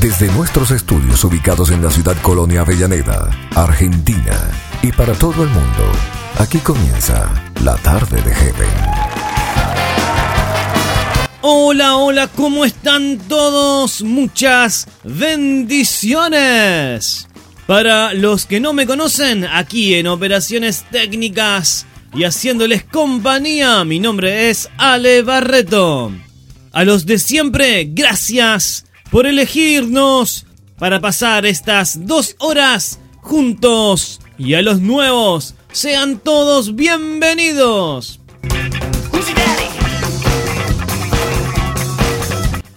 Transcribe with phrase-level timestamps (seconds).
[0.00, 4.48] Desde nuestros estudios ubicados en la ciudad Colonia Avellaneda, Argentina,
[4.80, 5.92] y para todo el mundo,
[6.38, 7.28] aquí comienza
[7.62, 8.68] la tarde de Heaven.
[11.40, 14.02] Hola, hola, ¿cómo están todos?
[14.02, 17.26] Muchas bendiciones.
[17.66, 24.50] Para los que no me conocen, aquí en Operaciones Técnicas y haciéndoles compañía, mi nombre
[24.50, 26.12] es Ale Barreto.
[26.72, 30.46] A los de siempre, gracias por elegirnos
[30.78, 34.20] para pasar estas dos horas juntos.
[34.38, 38.20] Y a los nuevos, sean todos bienvenidos.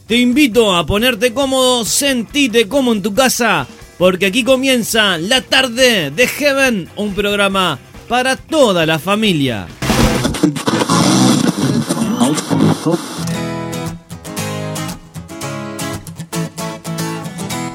[0.07, 3.65] Te invito a ponerte cómodo, sentite como en tu casa,
[3.97, 7.79] porque aquí comienza la tarde de Heaven, un programa
[8.11, 9.67] para toda la familia.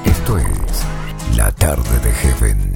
[0.05, 2.71] Esto es la tarde de Heaven.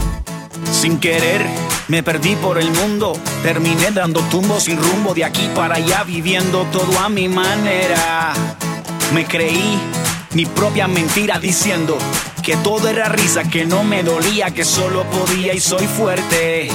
[0.71, 1.45] Sin querer,
[1.87, 3.13] me perdí por el mundo.
[3.43, 8.33] Terminé dando tumbos sin rumbo de aquí para allá, viviendo todo a mi manera.
[9.13, 9.77] Me creí
[10.33, 11.95] mi propia mentira diciendo
[12.41, 16.71] que todo era risa, que no me dolía, que solo podía y soy fuerte.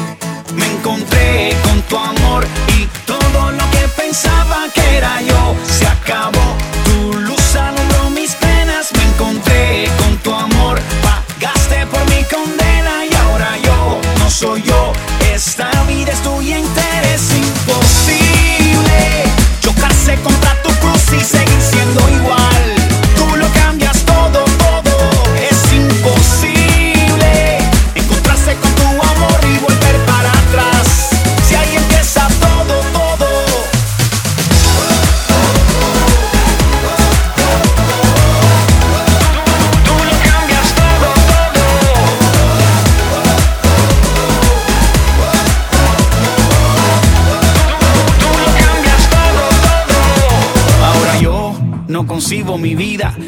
[0.54, 2.46] Me encontré con tu amor
[2.78, 6.56] y todo lo que pensaba que era yo se acabó.
[6.84, 13.14] Tu luz alumbró mis penas, me encontré con tu amor, pagaste por mi condena y
[13.14, 14.92] ahora yo no soy yo.
[15.34, 19.24] Esta vida es tuya entera, es imposible
[19.60, 22.75] chocarse contra tu cruz y seguir siendo igual.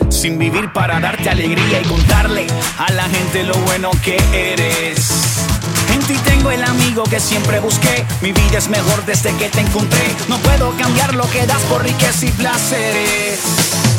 [0.08, 2.44] Sin vivir para darte alegría y contarle
[2.76, 5.46] a la gente lo bueno que eres.
[5.92, 8.04] En ti tengo el amigo que siempre busqué.
[8.20, 10.16] Mi vida es mejor desde que te encontré.
[10.28, 13.40] No puedo cambiar lo que das por riqueza y placeres.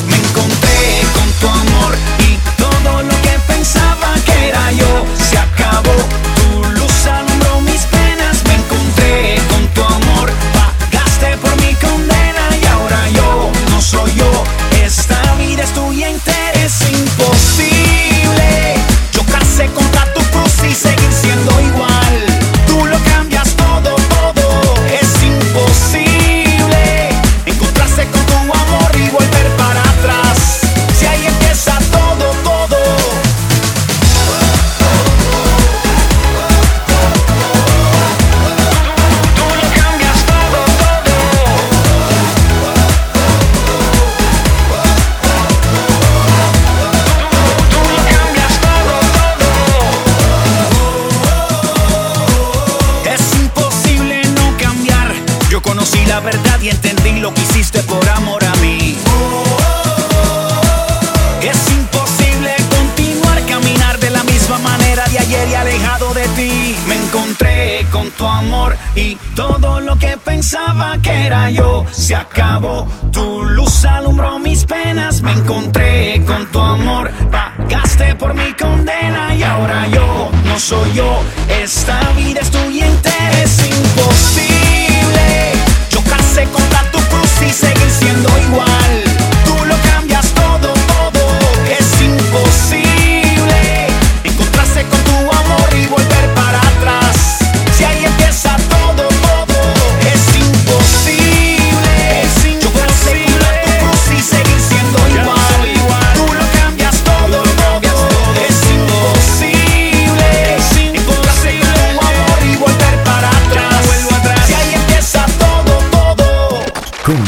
[0.09, 1.95] Me encontré con tu amor
[2.27, 5.95] y todo lo que pensaba que era yo se acabó.
[6.35, 7.07] Tu luz
[15.61, 16.63] Entera.
[16.63, 17.78] Es imposible
[68.11, 72.87] tu amor y todo lo que pensaba que era yo se acabó.
[73.11, 75.21] Tu luz alumbró mis penas.
[75.21, 77.11] Me encontré con tu amor.
[77.31, 81.21] Pagaste por mi condena y ahora yo no soy yo.
[81.61, 83.43] Esta vida es tuya entera.
[83.43, 85.53] Es imposible
[85.89, 89.08] chocarse contra tu cruz y seguir siendo igual.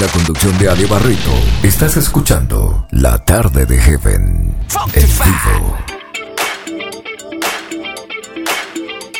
[0.01, 1.31] La conducción de Ale Barrito,
[1.61, 4.55] estás escuchando La tarde de Heaven.
[4.93, 5.77] En vivo.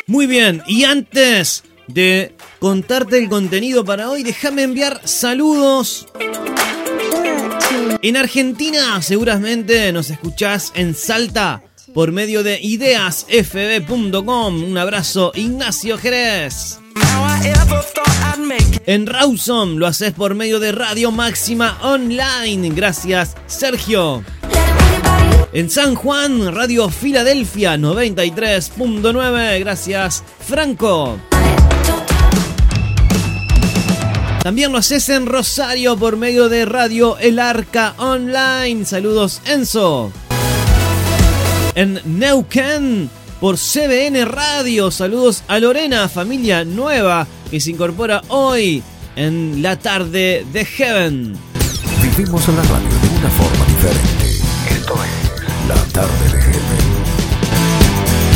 [0.08, 6.08] Muy bien, y antes de contarte el contenido para hoy, déjame enviar saludos.
[8.02, 11.62] En Argentina seguramente nos escuchás en Salta
[11.94, 13.84] por medio de ideasfb.com.
[14.64, 16.80] Un abrazo, Ignacio Jerez.
[18.86, 22.70] En Rawson lo haces por medio de Radio Máxima Online.
[22.74, 24.24] Gracias, Sergio.
[25.54, 29.60] En San Juan, Radio Filadelfia 93.9.
[29.60, 31.20] Gracias, Franco.
[34.44, 38.86] También lo haces en Rosario por medio de Radio El Arca Online.
[38.86, 40.12] Saludos, Enzo.
[41.76, 43.10] En Neuquén
[43.42, 44.92] por CBN Radio.
[44.92, 48.84] Saludos a Lorena, familia nueva que se incorpora hoy
[49.16, 51.34] en la tarde de Heaven.
[52.04, 54.26] Vivimos en la radio de una forma diferente.
[54.70, 56.62] Esto es la tarde de Heaven.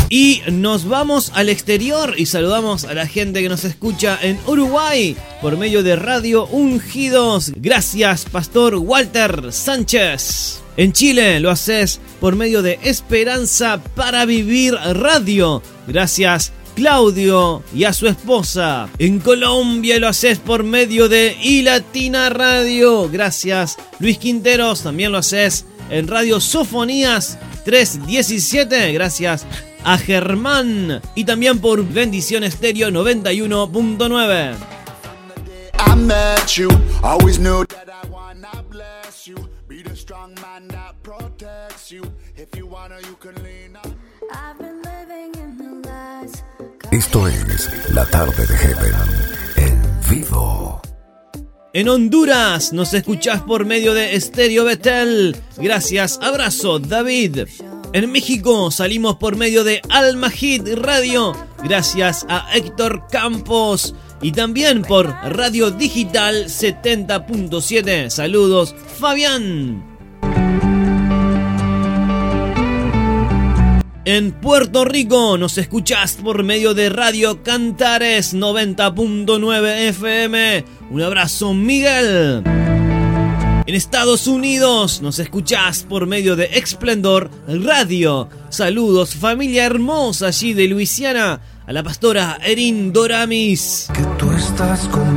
[0.08, 5.16] Y nos vamos al exterior y saludamos a la gente que nos escucha en Uruguay
[5.40, 7.52] por medio de Radio Ungidos.
[7.54, 10.65] Gracias, Pastor Walter Sánchez.
[10.76, 15.62] En Chile lo haces por medio de Esperanza para Vivir Radio.
[15.86, 18.88] Gracias, Claudio y a su esposa.
[18.98, 23.08] En Colombia lo haces por medio de iLatina Radio.
[23.08, 24.82] Gracias, Luis Quinteros.
[24.82, 28.92] También lo haces en Radio Sofonías 317.
[28.92, 29.46] Gracias
[29.82, 34.54] a Germán y también por Bendición Estéreo 91.9.
[46.90, 48.94] Esto es La Tarde de Heaven
[49.56, 50.82] en vivo.
[51.72, 55.36] En Honduras nos escuchás por medio de Estéreo Betel.
[55.56, 57.46] Gracias, abrazo, David.
[57.92, 61.32] En México salimos por medio de Alma Hit Radio,
[61.62, 63.94] gracias a Héctor Campos.
[64.22, 68.10] Y también por Radio Digital 70.7.
[68.10, 69.96] Saludos, Fabián.
[74.06, 80.64] En Puerto Rico nos escuchás por medio de Radio Cantares 90.9 FM.
[80.92, 82.44] Un abrazo, Miguel.
[83.66, 88.28] En Estados Unidos nos escuchás por medio de Explendor Radio.
[88.48, 93.88] Saludos, familia hermosa allí de Luisiana, a la pastora Erin Doramis.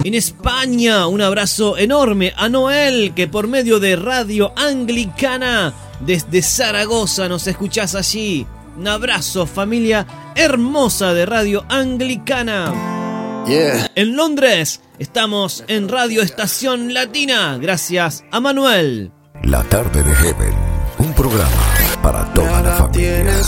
[0.04, 7.28] En España, un abrazo enorme a Noel, que por medio de Radio Anglicana, desde Zaragoza
[7.28, 8.48] nos escuchás allí.
[8.78, 12.74] Un abrazo, familia hermosa de Radio Anglicana.
[13.96, 19.12] En Londres estamos en Radio Estación Latina, gracias a Manuel.
[19.44, 20.54] La tarde de Heaven,
[21.00, 23.42] un programa para toda la familia.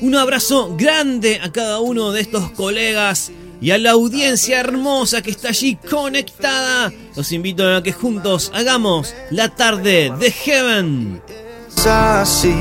[0.00, 5.30] Un abrazo grande a cada uno de estos colegas y a la audiencia hermosa que
[5.30, 6.92] está allí conectada.
[7.16, 11.22] Los invito a que juntos hagamos la tarde de Heaven.
[11.86, 12.54] Así,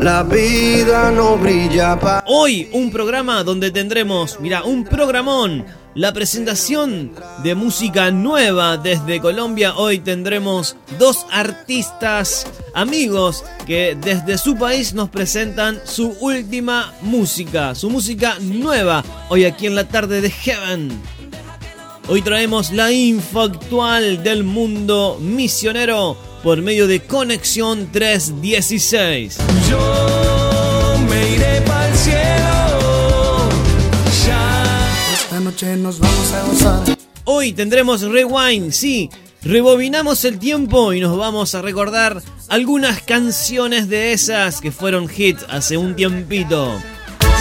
[0.00, 5.64] la vida no brilla Hoy un programa donde tendremos, mira, un programón
[5.98, 7.10] la presentación
[7.42, 9.74] de música nueva desde Colombia.
[9.74, 17.90] Hoy tendremos dos artistas amigos que desde su país nos presentan su última música, su
[17.90, 21.02] música nueva, hoy aquí en la tarde de Heaven.
[22.06, 29.36] Hoy traemos la info actual del mundo misionero por medio de Conexión 316.
[29.68, 32.57] Yo me iré para el cielo
[35.66, 36.98] nos vamos a gozar.
[37.24, 39.10] Hoy tendremos Rewind, sí.
[39.42, 45.38] Rebobinamos el tiempo y nos vamos a recordar algunas canciones de esas que fueron hit
[45.48, 46.80] hace un tiempito.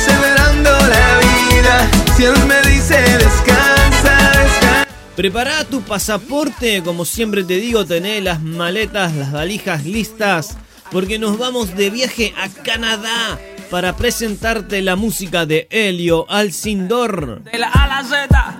[0.03, 4.88] Celebrando la vida, si él me dice descansa, descansa.
[5.15, 10.58] Prepara tu pasaporte, como siempre te digo, tené las maletas, las valijas listas,
[10.92, 13.39] porque nos vamos de viaje a Canadá
[13.70, 17.44] para presentarte la música de Helio Alcindor.
[17.44, 18.58] De la A la Z.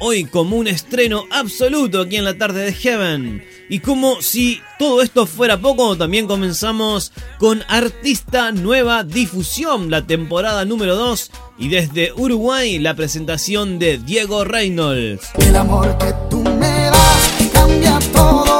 [0.00, 3.44] Hoy como un estreno absoluto aquí en la tarde de Heaven.
[3.68, 10.64] Y como si todo esto fuera poco, también comenzamos con Artista Nueva Difusión, la temporada
[10.64, 11.30] número 2.
[11.58, 15.28] Y desde Uruguay la presentación de Diego Reynolds.
[15.38, 18.59] El amor que tú me das cambia todo.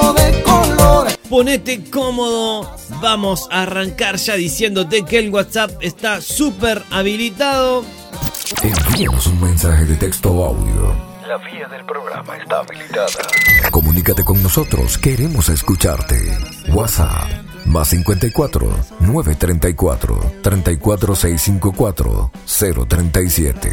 [1.31, 7.85] Ponete cómodo, vamos a arrancar ya diciéndote que el WhatsApp está súper habilitado.
[8.65, 10.93] Envíanos un mensaje de texto o audio.
[11.29, 13.07] La vía del programa está habilitada.
[13.71, 16.37] Comunícate con nosotros, queremos escucharte.
[16.75, 17.29] WhatsApp
[17.65, 18.69] más 54
[18.99, 22.33] 934 34654
[22.89, 23.73] 037.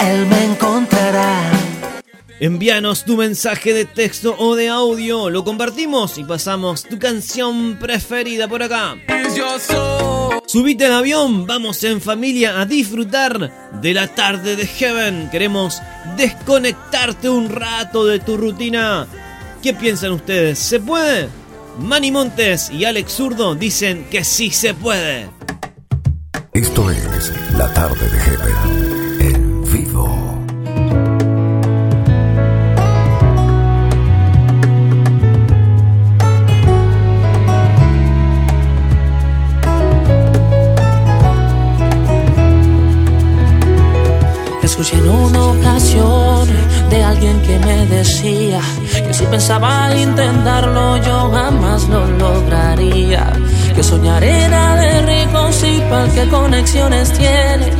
[0.00, 0.44] Él me.
[2.40, 8.48] Envíanos tu mensaje de texto o de audio, lo compartimos y pasamos tu canción preferida
[8.48, 8.96] por acá.
[10.46, 15.30] Subite al avión, vamos en familia a disfrutar de la tarde de Heaven.
[15.30, 15.80] Queremos
[16.16, 19.06] desconectarte un rato de tu rutina.
[19.62, 20.58] ¿Qué piensan ustedes?
[20.58, 21.28] ¿Se puede?
[21.78, 25.28] Manny Montes y Alex Zurdo dicen que sí se puede.
[26.52, 28.93] Esto es La tarde de Heaven
[44.74, 46.48] Escuché en una ocasión
[46.90, 48.58] de alguien que me decía
[48.92, 53.32] que si pensaba intentarlo yo jamás lo lograría.
[53.72, 57.70] Que soñar era de ricos y para qué conexiones tiene,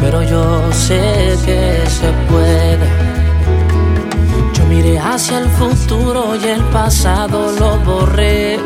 [0.00, 2.88] pero yo sé que se puede.
[4.54, 8.58] Yo miré hacia el futuro y el pasado lo borré.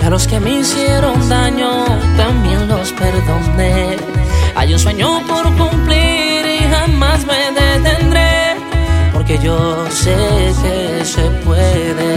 [0.00, 3.96] Y a los que me hicieron daño también los perdoné.
[4.54, 6.35] Hay un sueño por cumplir
[7.24, 8.56] me detendré,
[9.12, 10.16] porque yo sé
[10.62, 12.12] que se puede,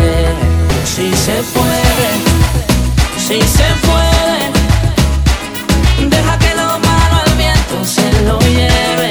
[0.86, 2.10] si se puede,
[3.18, 4.20] si se puede.
[6.10, 9.09] Deja que lo malo al viento se lo lleve,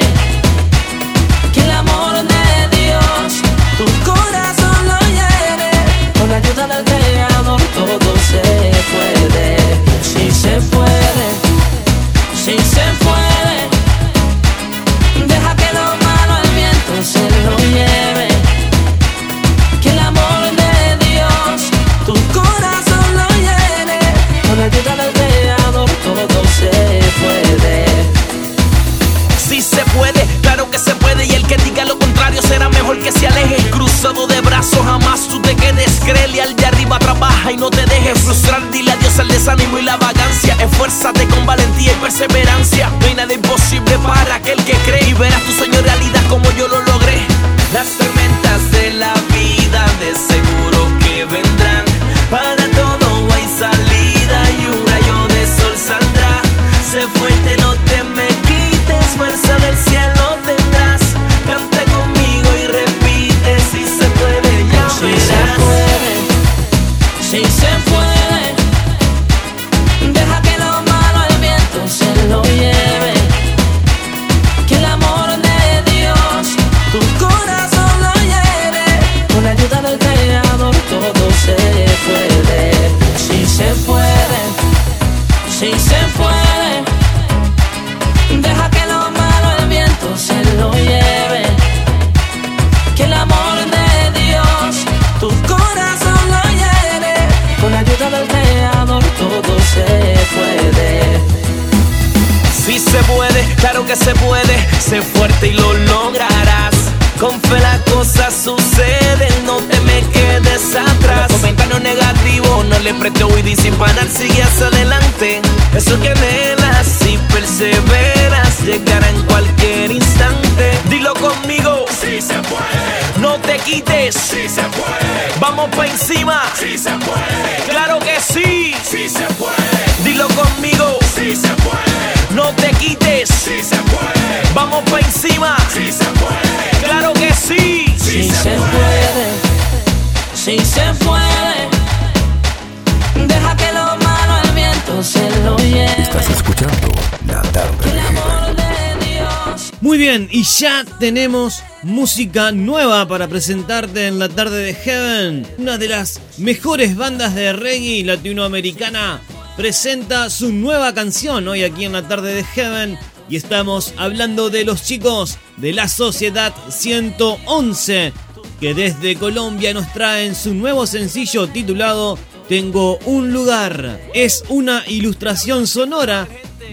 [150.98, 155.46] tenemos música nueva para presentarte en la tarde de Heaven.
[155.58, 159.20] Una de las mejores bandas de reggae latinoamericana
[159.56, 162.98] presenta su nueva canción hoy aquí en la tarde de Heaven.
[163.28, 168.12] Y estamos hablando de los chicos de la Sociedad 111,
[168.60, 174.00] que desde Colombia nos traen su nuevo sencillo titulado Tengo un lugar.
[174.14, 176.26] Es una ilustración sonora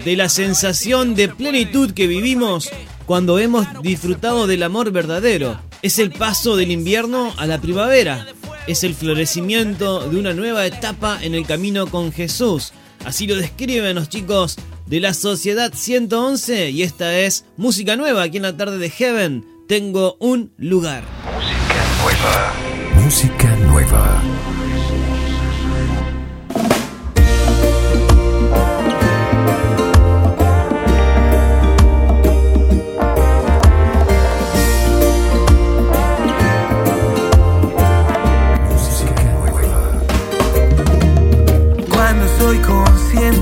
[0.04, 2.70] de la sensación de plenitud que vivimos
[3.06, 5.58] cuando hemos disfrutado del amor verdadero.
[5.82, 8.26] Es el paso del invierno a la primavera.
[8.66, 12.72] Es el florecimiento de una nueva etapa en el camino con Jesús.
[13.04, 18.38] Así lo describen los chicos de la Sociedad 111 y esta es música nueva aquí
[18.38, 19.46] en la tarde de Heaven.
[19.68, 21.04] Tengo un lugar.
[21.34, 22.54] Música nueva.
[23.04, 24.55] Música nueva.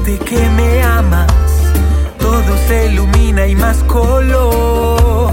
[0.04, 1.32] que me amas.
[2.18, 5.32] Todo se ilumina y más color.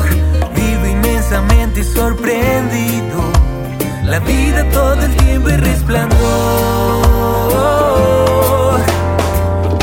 [0.56, 3.20] Vivo inmensamente sorprendido.
[4.06, 6.22] La vida todo el tiempo es resplandor.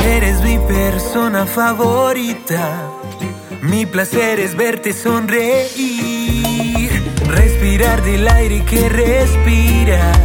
[0.03, 2.81] Eres mi persona favorita.
[3.61, 5.69] Mi placer es verte sonreír,
[7.27, 10.17] respirar del aire que respiras,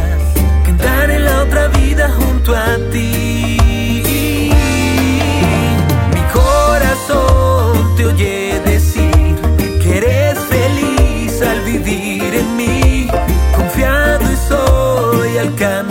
[0.65, 3.64] cantar en la otra vida junto a ti.
[8.05, 9.35] oye decir
[9.81, 13.07] que eres feliz al vivir en mí.
[13.55, 15.84] Confiado y soy al caminar.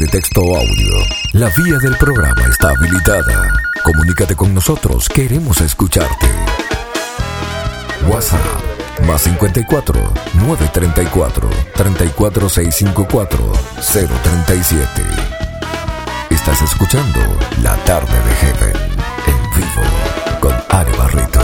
[0.00, 0.92] de texto o audio.
[1.32, 3.52] La vía del programa está habilitada.
[3.84, 6.26] Comunícate con nosotros, queremos escucharte.
[8.08, 8.40] WhatsApp
[9.06, 14.86] más 54 934 34654 037.
[16.30, 17.20] Estás escuchando
[17.62, 18.76] La Tarde de Heaven
[19.26, 21.39] en vivo con Are Barreto.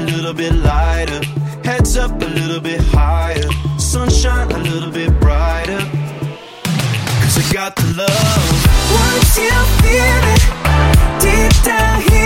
[0.00, 1.20] a little bit lighter,
[1.64, 5.80] heads up a little bit higher, sunshine a little bit brighter.
[7.22, 8.46] Cause I got the love.
[9.04, 10.42] Once you feel it,
[11.20, 12.19] deep down here.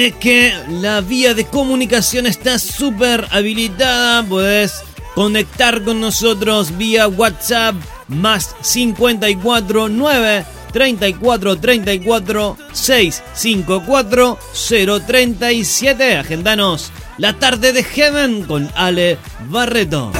[0.00, 4.22] Que la vía de comunicación está súper habilitada.
[4.22, 4.82] Puedes
[5.14, 7.74] conectar con nosotros vía WhatsApp
[8.08, 14.38] más 54 9 34 34 654
[15.06, 16.16] 037.
[16.16, 19.18] Agendanos la tarde de Heaven con Ale
[19.50, 20.12] Barreto.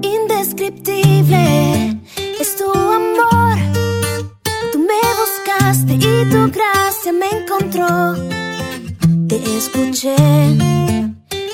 [0.00, 2.00] Indescriptible
[2.40, 3.58] es tu amor.
[4.72, 8.14] Tú me buscaste y tu gracia me encontró.
[9.28, 10.16] Te escuché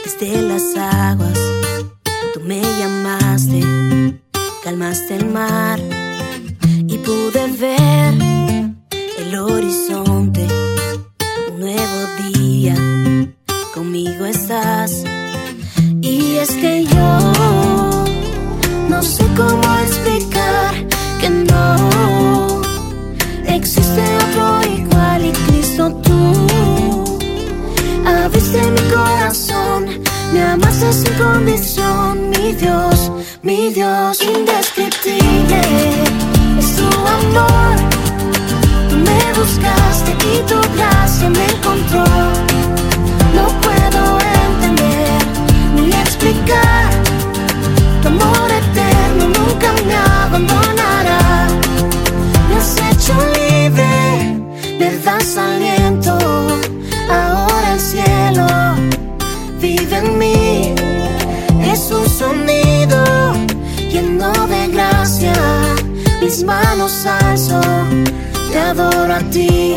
[0.04, 1.40] desde las aguas.
[2.34, 4.20] Tú me llamaste,
[4.62, 5.80] calmaste el mar
[6.86, 8.14] y pude ver
[9.18, 10.46] el horizonte.
[11.52, 12.76] Un nuevo día,
[13.74, 15.02] conmigo estás.
[16.10, 17.32] Y es que yo
[18.88, 20.74] no sé cómo explicar
[21.20, 22.62] que no
[23.46, 27.20] existe otro igual y Cristo tú
[28.04, 29.86] abriste mi corazón,
[30.32, 35.60] me amaste sin condición, mi Dios, mi Dios indescriptible
[36.58, 37.76] es tu amor.
[38.88, 42.49] Tú me buscaste y tu gracia me encontró.
[48.02, 51.48] Tu amor eterno nunca me abandonará.
[52.48, 53.92] Me has hecho libre,
[54.78, 56.16] me das aliento.
[57.08, 58.46] Ahora el cielo
[59.60, 60.74] vive en mí.
[61.72, 63.04] Es un sonido
[63.90, 65.34] lleno de gracia.
[66.20, 67.60] Mis manos alzo,
[68.50, 69.76] te adoro a ti.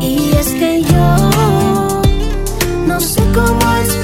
[0.00, 1.30] Y es que yo
[2.86, 4.01] no sé cómo explicar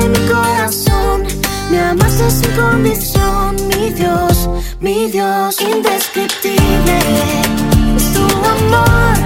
[0.00, 1.24] mi corazón,
[1.70, 4.48] me amaste sin condición, mi Dios,
[4.80, 6.98] mi Dios indescriptible
[7.96, 9.16] es tu amor.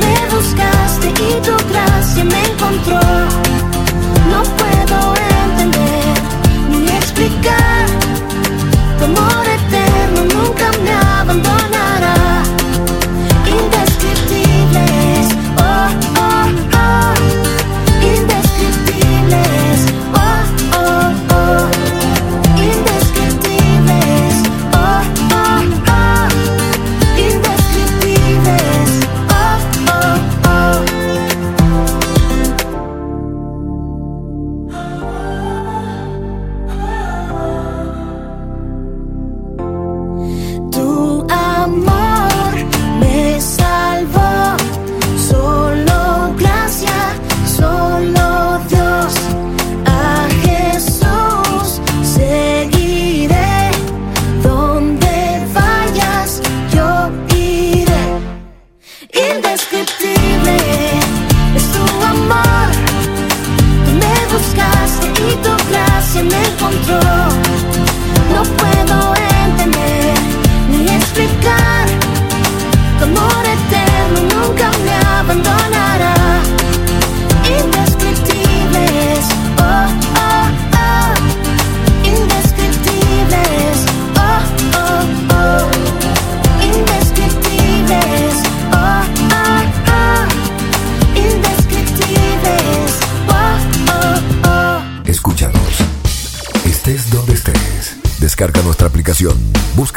[0.00, 3.19] Me buscaste y tu gracia me encontró.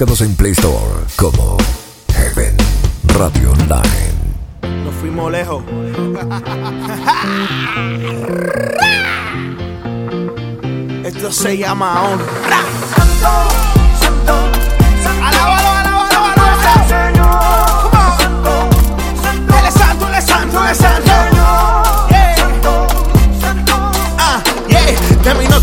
[0.04, 1.56] Búscanos en Play Store como
[2.13, 2.58] Heaven
[3.18, 4.12] Radio Online.
[4.84, 5.63] Nos fuimos lejos.
[11.06, 12.83] Esto se llama honra.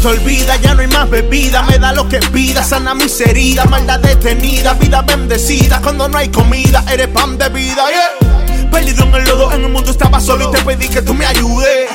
[0.00, 1.62] Te olvidas, ya no hay más bebida.
[1.62, 3.68] Me da lo que pida, sana mis heridas.
[3.68, 5.80] Maldad detenida, vida bendecida.
[5.80, 7.84] Cuando no hay comida, eres pan de vida.
[7.88, 8.70] Yeah.
[8.70, 11.26] Perdido en el lodo, en el mundo estaba solo y te pedí que tú me
[11.26, 11.90] ayudes.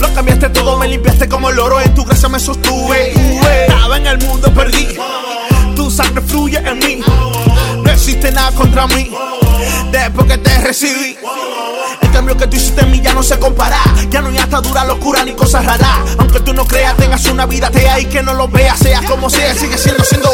[0.00, 3.12] Lo cambiaste todo, me limpiaste como el oro, en tu gracia me sostuve.
[3.66, 4.88] Estaba en el mundo, perdí.
[5.76, 7.00] Tu sangre fluye en mí.
[7.82, 9.10] No existe nada contra mí.
[9.90, 11.16] Después que te recibí.
[12.32, 13.78] Que tú hiciste en mí ya no se compara.
[14.10, 15.98] Ya no hay atadura, locura ni cosas raras.
[16.18, 19.28] Aunque tú no creas, tengas una vida atea y que no lo veas, sea como
[19.28, 20.31] sea, sigue siendo siendo.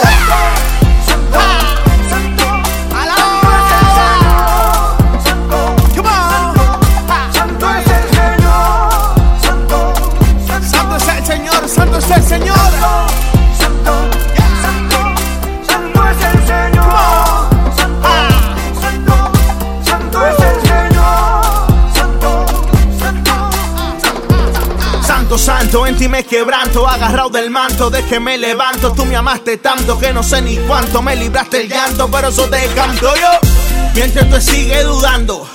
[25.98, 28.92] Santo, en ti me quebranto, agarrado del manto de que me levanto.
[28.92, 32.44] Tú me amaste tanto que no sé ni cuánto, me libraste el llanto, pero eso
[32.44, 33.48] te canto yo.
[33.94, 35.48] Mientras tú sigues dudando,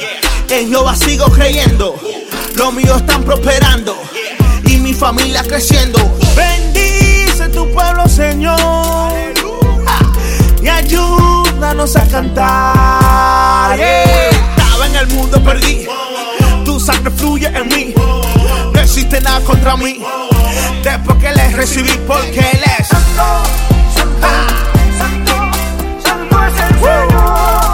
[0.50, 1.96] en Jehová sigo creyendo.
[2.56, 3.96] Los míos están prosperando
[4.66, 6.00] y mi familia creciendo.
[6.36, 9.14] Bendice tu pueblo, Señor,
[10.62, 13.78] y ayúdanos a cantar.
[13.78, 14.30] Yeah.
[14.30, 15.88] Estaba en el mundo, perdí.
[16.66, 18.13] Tu sangre fluye en mí.
[18.94, 20.00] No existe nada contra mí.
[20.84, 22.88] Después que le recibí, porque Él es.
[22.90, 23.44] Santo,
[23.96, 24.28] Santo,
[26.04, 27.73] Santo es el Señor,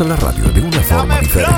[0.00, 1.52] En la radio de una forma diferente.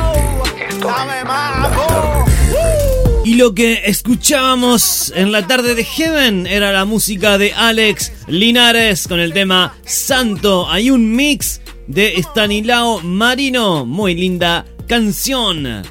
[0.81, 1.70] La más.
[1.70, 2.25] tarde de
[2.57, 3.25] Heaven.
[3.25, 9.07] Y lo que escuchábamos en la tarde de Heaven era la música de Alex Linares
[9.07, 10.68] con el tema Santo.
[10.68, 13.87] Hay un mix de Stanislao Marino.
[13.87, 15.85] Muy linda canción.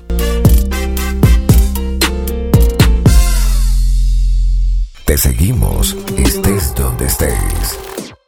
[5.06, 7.80] Te seguimos, estés donde estés.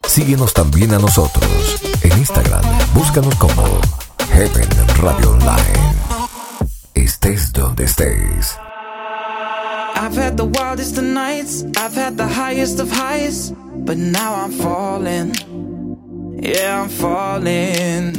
[0.07, 1.45] Síguenos también a nosotros
[2.01, 2.63] en Instagram.
[2.93, 3.81] Búscanos como
[4.35, 4.67] Heaven
[5.01, 5.95] Radio Online.
[6.93, 8.57] Estés donde estés.
[9.95, 13.53] I've had the wildest of nights, I've had the highest of highs,
[13.85, 15.33] but now I'm falling.
[16.43, 18.11] Yeah, I'm falling.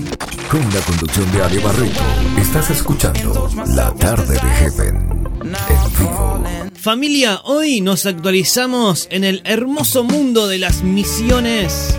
[0.51, 2.01] Con la conducción de Ale Barreto,
[2.41, 4.97] estás escuchando La Tarde de Heaven
[5.43, 6.43] en vivo.
[6.81, 11.95] Familia, hoy nos actualizamos en el hermoso mundo de las misiones.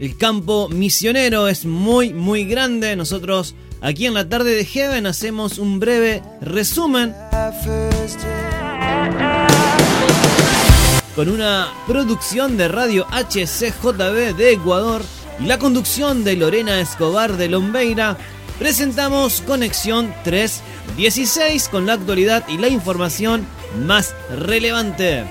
[0.00, 2.94] El campo misionero es muy, muy grande.
[2.94, 7.14] Nosotros aquí en la tarde de Heaven hacemos un breve resumen
[11.18, 15.02] con una producción de radio HCJB de Ecuador
[15.40, 18.16] y la conducción de Lorena Escobar de Lombeira,
[18.60, 23.44] presentamos Conexión 316 con la actualidad y la información
[23.84, 25.24] más relevante.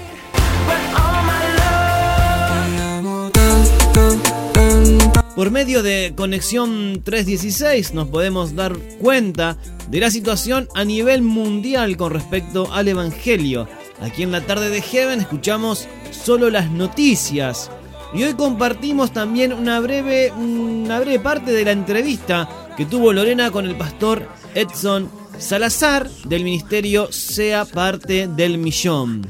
[5.38, 9.56] Por medio de Conexión 316 nos podemos dar cuenta
[9.88, 13.68] de la situación a nivel mundial con respecto al Evangelio.
[14.02, 17.70] Aquí en la tarde de Heaven escuchamos solo las noticias.
[18.16, 23.52] Y hoy compartimos también una breve, una breve parte de la entrevista que tuvo Lorena
[23.52, 29.22] con el pastor Edson Salazar del ministerio Sea Parte del Millón.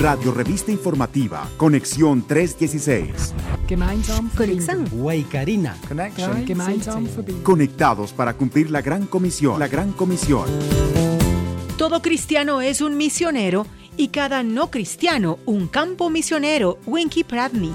[0.00, 3.34] Radio Revista Informativa, Conexión 316.
[3.68, 4.84] Gemeinsam Conexión.
[4.90, 5.74] Verbinden.
[7.42, 9.58] Conectados para cumplir la gran comisión.
[9.58, 10.46] La gran comisión.
[11.76, 13.66] Todo cristiano es un misionero
[13.98, 16.78] y cada no cristiano un campo misionero.
[16.86, 17.74] Winky Pradney.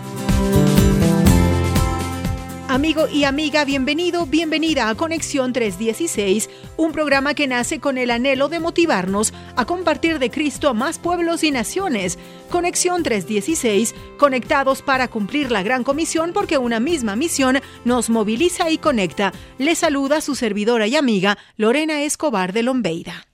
[2.67, 8.49] Amigo y amiga, bienvenido, bienvenida a Conexión 316, un programa que nace con el anhelo
[8.49, 12.17] de motivarnos a compartir de Cristo a más pueblos y naciones.
[12.49, 18.79] Conexión 316, conectados para cumplir la gran comisión porque una misma misión nos moviliza y
[18.79, 19.31] conecta.
[19.59, 23.27] Le saluda su servidora y amiga Lorena Escobar de Lombeida.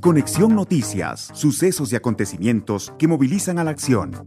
[0.00, 4.26] Conexión Noticias, sucesos y acontecimientos que movilizan a la acción.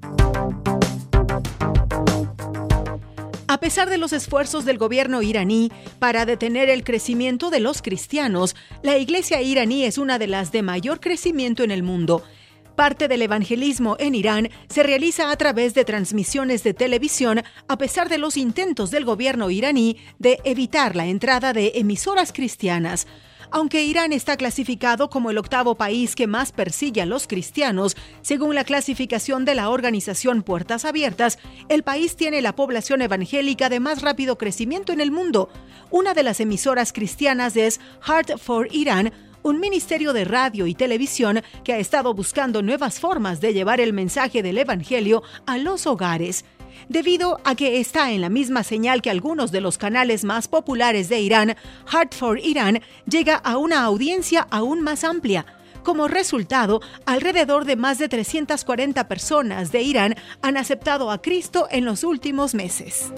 [3.68, 8.98] Pesar de los esfuerzos del gobierno iraní para detener el crecimiento de los cristianos, la
[8.98, 12.24] iglesia iraní es una de las de mayor crecimiento en el mundo.
[12.78, 18.08] Parte del evangelismo en Irán se realiza a través de transmisiones de televisión a pesar
[18.08, 23.06] de los intentos del gobierno iraní de evitar la entrada de emisoras cristianas.
[23.50, 28.56] Aunque Irán está clasificado como el octavo país que más persigue a los cristianos, según
[28.56, 34.02] la clasificación de la organización Puertas Abiertas, el país tiene la población evangélica de más
[34.02, 35.50] rápido crecimiento en el mundo.
[35.92, 41.42] Una de las emisoras cristianas es Heart for Iran, un ministerio de radio y televisión
[41.64, 46.44] que ha estado buscando nuevas formas de llevar el mensaje del Evangelio a los hogares.
[46.90, 51.10] Debido a que está en la misma señal que algunos de los canales más populares
[51.10, 51.56] de Irán,
[51.92, 55.46] Heart for Iran llega a una audiencia aún más amplia.
[55.84, 61.84] Como resultado, alrededor de más de 340 personas de Irán han aceptado a Cristo en
[61.84, 63.12] los últimos meses.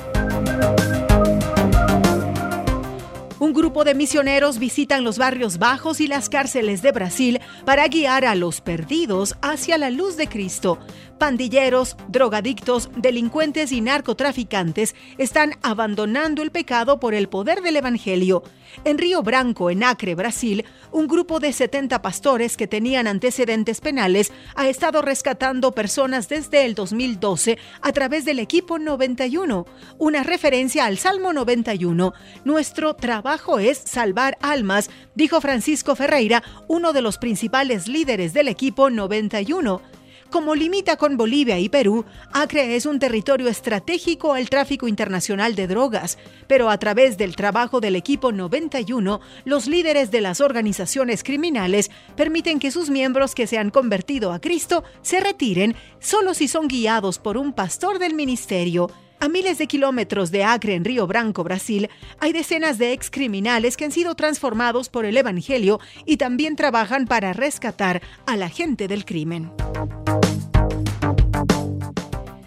[3.39, 8.25] Un grupo de misioneros visitan los barrios bajos y las cárceles de Brasil para guiar
[8.25, 10.77] a los perdidos hacia la luz de Cristo.
[11.19, 18.41] Pandilleros, drogadictos, delincuentes y narcotraficantes están abandonando el pecado por el poder del Evangelio.
[18.85, 24.31] En Río Branco, en Acre, Brasil, un grupo de 70 pastores que tenían antecedentes penales
[24.55, 29.65] ha estado rescatando personas desde el 2012 a través del equipo 91,
[29.97, 32.13] una referencia al Salmo 91.
[32.45, 38.89] Nuestro trabajo es salvar almas, dijo Francisco Ferreira, uno de los principales líderes del equipo
[38.89, 39.98] 91.
[40.29, 45.65] Como limita con Bolivia y Perú, Acre es un territorio estratégico al tráfico internacional de
[45.65, 51.89] drogas, pero a través del trabajo del equipo 91, los líderes de las organizaciones criminales
[52.15, 56.67] permiten que sus miembros que se han convertido a Cristo se retiren solo si son
[56.67, 58.91] guiados por un pastor del ministerio.
[59.21, 61.89] A miles de kilómetros de Acre en Río Branco, Brasil,
[62.21, 67.33] hay decenas de excriminales que han sido transformados por el Evangelio y también trabajan para
[67.33, 69.51] rescatar a la gente del crimen.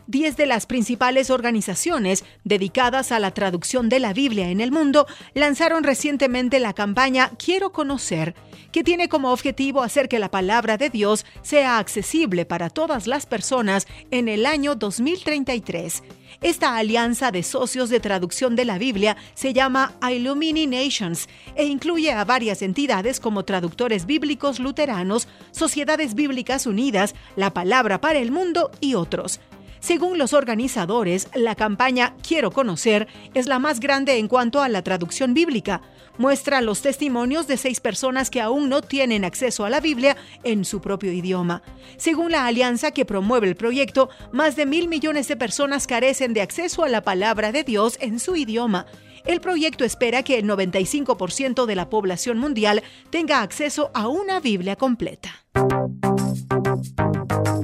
[0.06, 5.06] Diez de las principales organizaciones dedicadas a la traducción de la Biblia en el mundo
[5.34, 8.34] lanzaron recientemente la campaña Quiero conocer,
[8.72, 13.26] que tiene como objetivo hacer que la palabra de Dios sea accesible para todas las
[13.26, 16.02] personas en el año 2033.
[16.42, 22.10] Esta alianza de socios de traducción de la Biblia se llama Illumini Nations e incluye
[22.10, 28.72] a varias entidades como traductores bíblicos luteranos, Sociedades Bíblicas Unidas, La Palabra para el Mundo
[28.80, 29.38] y otros.
[29.82, 34.82] Según los organizadores, la campaña Quiero conocer es la más grande en cuanto a la
[34.82, 35.82] traducción bíblica.
[36.18, 40.64] Muestra los testimonios de seis personas que aún no tienen acceso a la Biblia en
[40.64, 41.62] su propio idioma.
[41.96, 46.42] Según la alianza que promueve el proyecto, más de mil millones de personas carecen de
[46.42, 48.86] acceso a la palabra de Dios en su idioma.
[49.26, 54.76] El proyecto espera que el 95% de la población mundial tenga acceso a una Biblia
[54.76, 55.44] completa.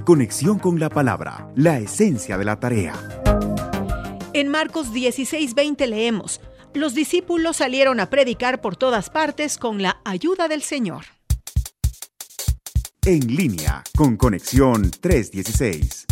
[0.08, 2.94] Conexión con la palabra, la esencia de la tarea.
[4.32, 6.40] En Marcos 16:20 leemos,
[6.72, 11.04] los discípulos salieron a predicar por todas partes con la ayuda del Señor.
[13.04, 16.06] En línea con Conexión 316.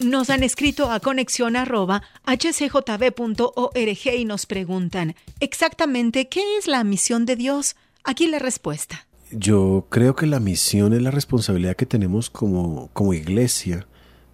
[0.00, 3.78] Nos han escrito a conexión arroba hcjb.org
[4.18, 7.74] y nos preguntan, exactamente, ¿qué es la misión de Dios?
[8.04, 9.06] Aquí la respuesta.
[9.32, 13.86] Yo creo que la misión es la responsabilidad que tenemos como, como iglesia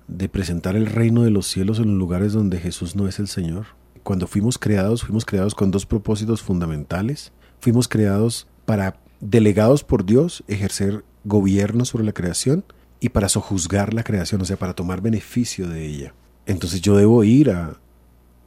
[0.08, 3.28] de presentar el reino de los cielos en los lugares donde Jesús no es el
[3.28, 3.66] Señor.
[4.02, 7.32] Cuando fuimos creados, fuimos creados con dos propósitos fundamentales.
[7.60, 12.64] Fuimos creados para, delegados por Dios, ejercer gobierno sobre la creación
[13.00, 16.14] y para sojuzgar la creación, o sea, para tomar beneficio de ella.
[16.46, 17.78] Entonces yo debo ir a,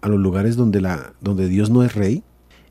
[0.02, 2.24] a los lugares donde, la, donde Dios no es rey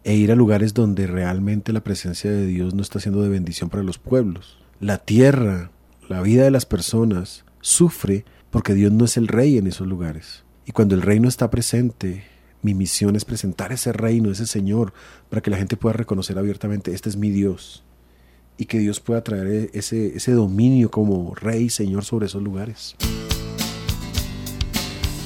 [0.05, 3.71] e ir a lugares donde realmente la presencia de Dios no está siendo de bendición
[3.71, 4.59] para los pueblos.
[4.81, 5.71] La tierra,
[6.09, 10.45] la vida de las personas sufre porque Dios no es el rey en esos lugares.
[10.65, 12.25] Y cuando el reino está presente,
[12.63, 14.93] mi misión es presentar ese reino, ese Señor,
[15.29, 17.85] para que la gente pueda reconocer abiertamente, este es mi Dios.
[18.61, 22.97] y que Dios pueda traer ese, ese dominio como rey, señor sobre esos lugares.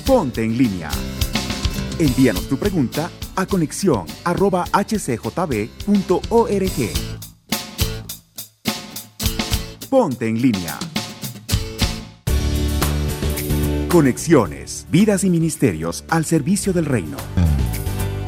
[0.06, 0.90] Ponte en línea.
[1.98, 5.68] Envíanos tu pregunta a conexión arroba hcjb.org.
[9.90, 10.78] Ponte en línea.
[13.90, 17.18] Conexiones, vidas y ministerios al servicio del reino.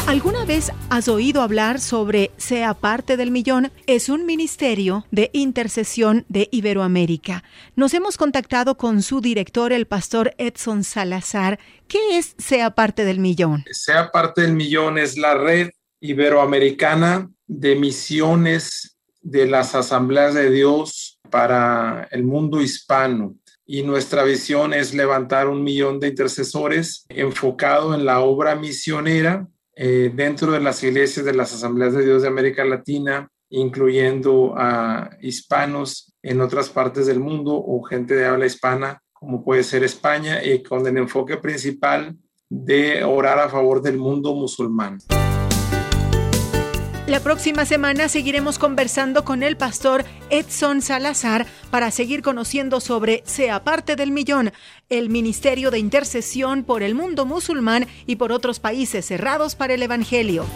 [0.07, 3.73] ¿Alguna vez has oído hablar sobre Sea parte del millón?
[3.87, 7.43] Es un ministerio de intercesión de Iberoamérica.
[7.75, 11.59] Nos hemos contactado con su director, el pastor Edson Salazar.
[11.89, 13.65] ¿Qué es Sea parte del millón?
[13.71, 21.19] Sea parte del millón es la red iberoamericana de misiones de las asambleas de Dios
[21.31, 28.05] para el mundo hispano y nuestra visión es levantar un millón de intercesores enfocado en
[28.05, 32.65] la obra misionera eh, dentro de las iglesias de las asambleas de Dios de América
[32.65, 39.45] Latina, incluyendo a hispanos en otras partes del mundo o gente de habla hispana, como
[39.45, 42.17] puede ser España, y con el enfoque principal
[42.49, 44.99] de orar a favor del mundo musulmán.
[47.07, 53.63] La próxima semana seguiremos conversando con el pastor Edson Salazar para seguir conociendo sobre Sea
[53.63, 54.53] parte del millón,
[54.89, 59.83] el ministerio de intercesión por el mundo musulmán y por otros países cerrados para el
[59.83, 60.47] Evangelio.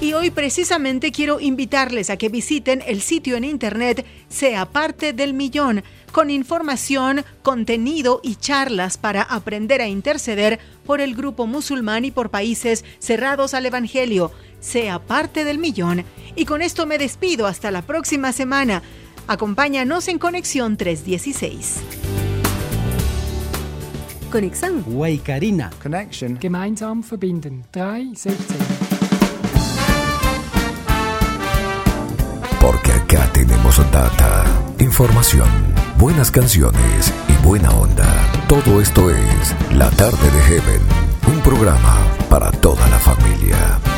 [0.00, 5.34] Y hoy precisamente quiero invitarles a que visiten el sitio en internet Sea parte del
[5.34, 5.82] millón,
[6.12, 12.30] con información, contenido y charlas para aprender a interceder por el grupo musulmán y por
[12.30, 14.30] países cerrados al Evangelio.
[14.60, 16.04] Sea parte del millón.
[16.36, 18.82] Y con esto me despido hasta la próxima semana.
[19.26, 21.80] Acompáñanos en Conexión 316.
[24.30, 24.84] Conexión.
[24.86, 25.70] Waikarina.
[25.82, 26.38] Connection.
[26.38, 27.64] Gemeinsam verbinden.
[27.70, 28.67] 316.
[33.46, 34.44] Tenemos data,
[34.80, 35.48] información,
[35.96, 38.04] buenas canciones y buena onda.
[38.48, 40.80] Todo esto es La Tarde de Heaven,
[41.28, 43.97] un programa para toda la familia.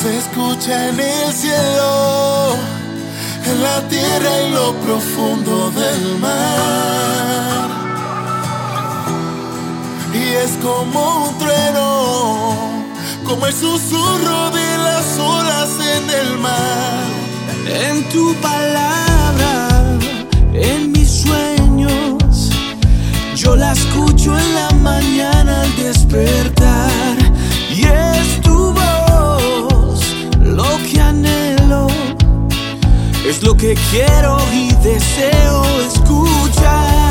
[0.00, 2.56] Se escucha en el cielo,
[3.44, 7.39] en la tierra y lo profundo del mar
[10.32, 12.54] es como un trueno,
[13.24, 17.04] como el susurro de las olas en el mar.
[17.66, 19.98] En tu palabra,
[20.54, 22.50] en mis sueños,
[23.34, 27.16] yo la escucho en la mañana al despertar.
[27.68, 30.00] Y es tu voz
[30.38, 31.88] lo que anhelo,
[33.28, 37.09] es lo que quiero y deseo escuchar.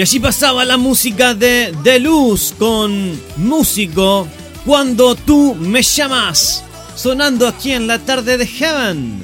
[0.00, 4.26] Y allí pasaba la música de De Luz con Músico
[4.64, 6.64] cuando tú me llamas.
[6.94, 9.22] Sonando aquí en la tarde de Heaven.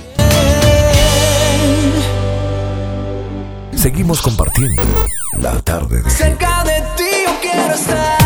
[3.74, 4.82] Seguimos compartiendo
[5.38, 6.14] la tarde de Heaven.
[6.14, 8.25] Cerca de ti yo quiero estar.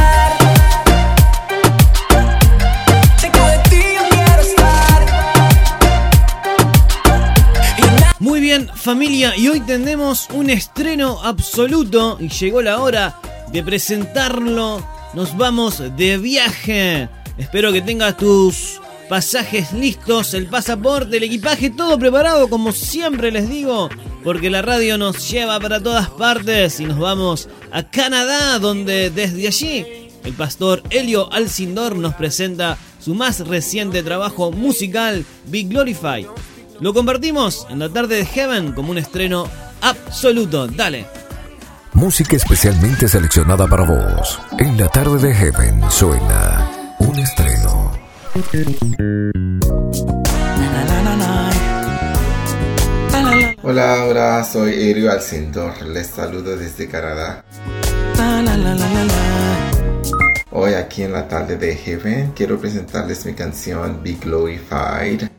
[8.51, 13.15] Bien, familia, y hoy tenemos un estreno absoluto y llegó la hora
[13.53, 14.85] de presentarlo.
[15.15, 17.09] Nos vamos de viaje.
[17.39, 23.49] Espero que tengas tus pasajes listos, el pasaporte, el equipaje, todo preparado como siempre les
[23.49, 23.89] digo,
[24.25, 29.47] porque la radio nos lleva para todas partes y nos vamos a Canadá, donde desde
[29.47, 29.87] allí
[30.25, 36.27] el pastor Helio Alcindor nos presenta su más reciente trabajo musical, Be Glorify.
[36.81, 39.47] Lo compartimos en la tarde de Heaven como un estreno
[39.83, 40.67] absoluto.
[40.67, 41.05] Dale.
[41.93, 44.41] Música especialmente seleccionada para vos.
[44.59, 47.93] En la tarde de Heaven suena un estreno.
[53.63, 55.83] Hola, hola, soy Erio Alcindor.
[55.83, 57.45] Les saludo desde Canadá.
[60.51, 65.30] Hoy aquí en la tarde de Heaven quiero presentarles mi canción Be Glorified.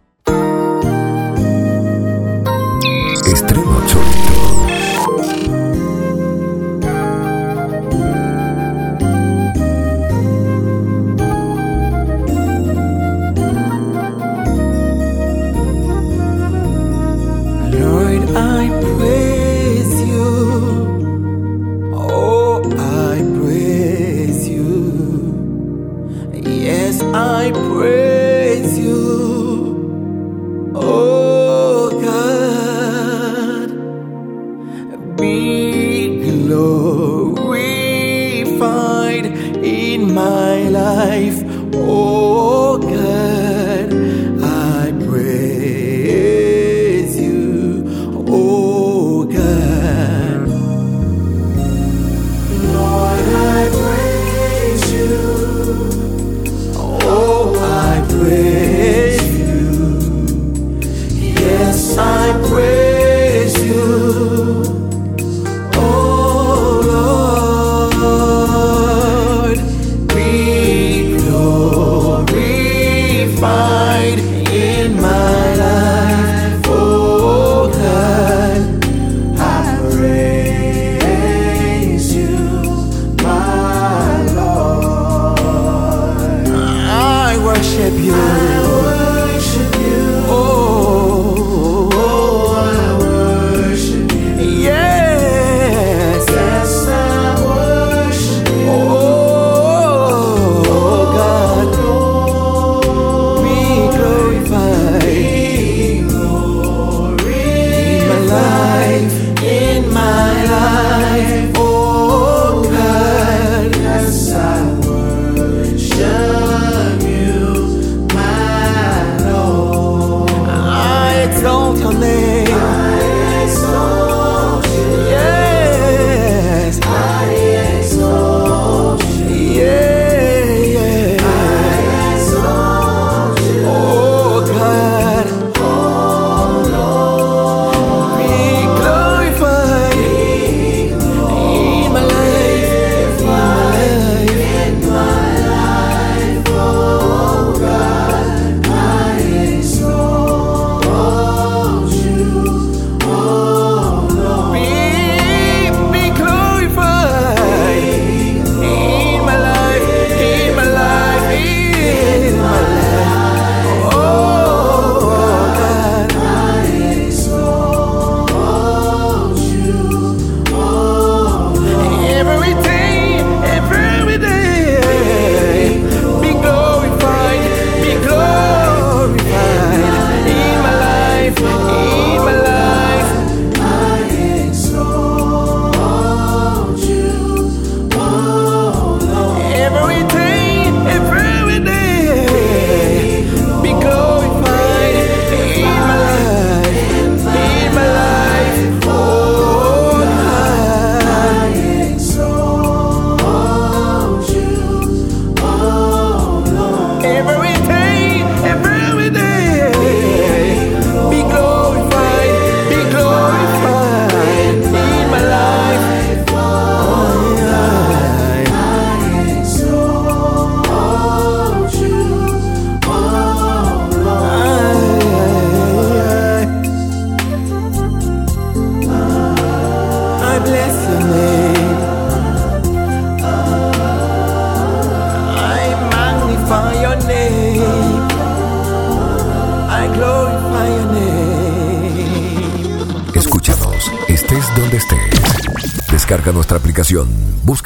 [121.74, 122.77] 挑眉。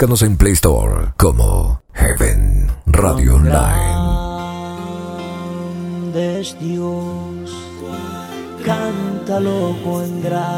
[0.02, 3.62] Búscanos en Play Store como Heaven Radio Online.
[6.10, 7.52] grande es Dios,
[8.64, 10.48] cántalo cuán grande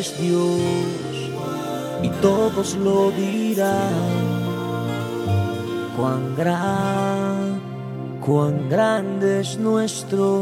[0.00, 1.32] es Dios,
[2.02, 3.94] y todos lo dirán,
[5.96, 7.58] cuán gran,
[8.20, 10.33] cuán grande es nuestro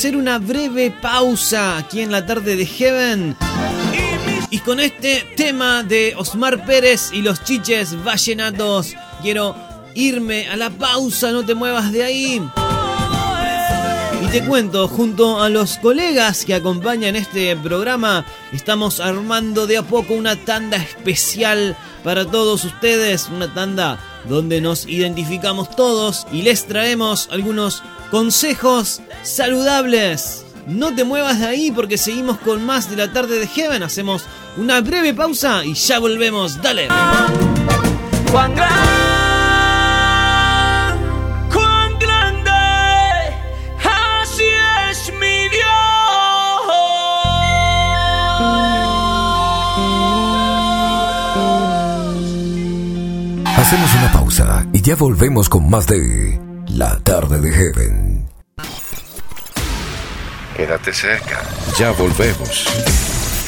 [0.00, 3.36] hacer una breve pausa aquí en la tarde de Heaven.
[4.48, 9.54] Y con este tema de Osmar Pérez y los chiches vallenatos, quiero
[9.94, 12.42] irme a la pausa, no te muevas de ahí.
[14.22, 18.24] Y te cuento, junto a los colegas que acompañan este programa,
[18.54, 24.86] estamos armando de a poco una tanda especial para todos ustedes, una tanda donde nos
[24.86, 30.44] identificamos todos y les traemos algunos consejos saludables.
[30.66, 33.82] No te muevas de ahí porque seguimos con más de la tarde de Heaven.
[33.82, 34.24] Hacemos
[34.56, 36.60] una breve pausa y ya volvemos.
[36.62, 36.88] Dale.
[38.30, 38.54] Cuán
[41.98, 42.50] grande,
[43.82, 44.44] así
[44.90, 45.48] es mi
[53.56, 58.09] Hacemos una pausa y ya volvemos con más de La tarde de Heaven.
[60.60, 61.40] Quédate cerca.
[61.78, 62.66] Ya volvemos.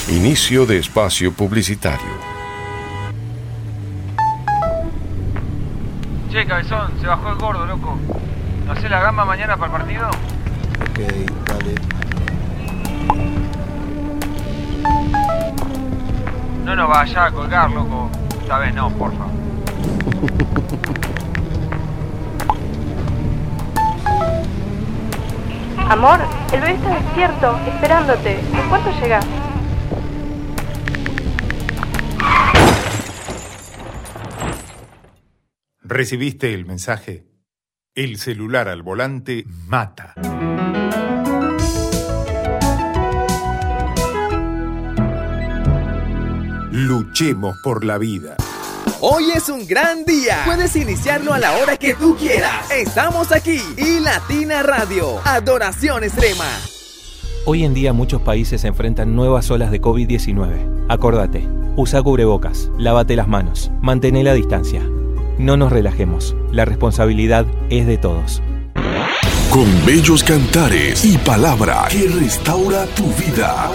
[0.08, 2.14] Inicio de espacio publicitario.
[6.30, 7.98] Che, cabezón, se bajó el gordo, loco.
[8.66, 10.08] ¿No sé la gamba mañana para el partido?
[10.08, 11.00] Ok,
[11.48, 11.74] dale.
[16.64, 18.10] No nos vaya a colgar, loco.
[18.40, 19.26] Esta vez no, porfa.
[25.92, 26.20] Amor,
[26.54, 28.40] el bebé está despierto, esperándote.
[28.40, 29.26] ¿En cuánto llegas?
[35.82, 37.26] ¿Recibiste el mensaje?
[37.94, 40.14] El celular al volante mata.
[46.70, 48.38] Luchemos por la vida.
[49.04, 50.42] Hoy es un gran día.
[50.44, 52.70] Puedes iniciarlo a la hora que tú quieras.
[52.70, 55.18] Estamos aquí y Latina Radio.
[55.24, 56.44] Adoración extrema.
[57.44, 60.86] Hoy en día muchos países enfrentan nuevas olas de COVID-19.
[60.88, 64.82] Acordate, usa cubrebocas, lávate las manos, mantén la distancia.
[65.36, 68.40] No nos relajemos, la responsabilidad es de todos.
[69.50, 73.68] Con bellos cantares y palabra que restaura tu vida.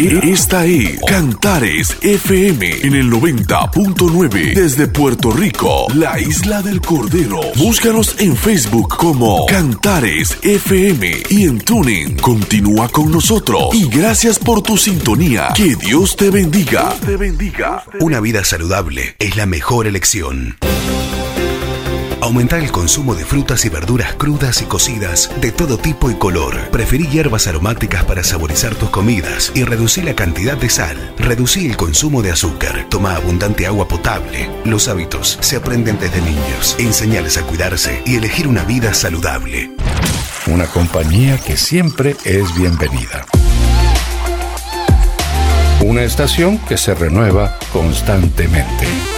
[0.00, 7.40] E- Esta es Cantares FM en el 90.9 desde Puerto Rico, la isla del Cordero.
[7.56, 12.16] Búscanos en Facebook como Cantares FM y en Tuning.
[12.16, 15.48] Continúa con nosotros y gracias por tu sintonía.
[15.54, 16.94] Que Dios te bendiga.
[17.04, 17.84] te bendiga.
[18.00, 20.56] Una vida saludable es la mejor elección.
[22.22, 26.68] Aumentar el consumo de frutas y verduras crudas y cocidas de todo tipo y color.
[26.70, 31.14] Preferí hierbas aromáticas para saborizar tus comidas y reducir la cantidad de sal.
[31.18, 32.86] Reducí el consumo de azúcar.
[32.90, 34.50] Toma abundante agua potable.
[34.64, 36.76] Los hábitos se aprenden desde niños.
[36.78, 39.70] Enseñarles a cuidarse y elegir una vida saludable.
[40.46, 43.24] Una compañía que siempre es bienvenida.
[45.82, 49.09] Una estación que se renueva constantemente.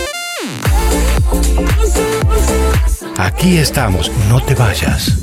[3.23, 5.16] Aquí estamos, no te vayas.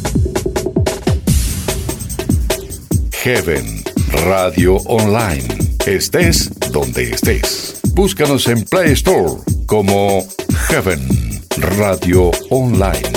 [3.12, 3.84] Heaven
[4.24, 5.46] Radio Online.
[5.86, 7.82] Estés donde estés.
[7.94, 9.34] Búscanos en Play Store
[9.66, 10.26] como
[10.70, 13.12] Heaven Radio Online.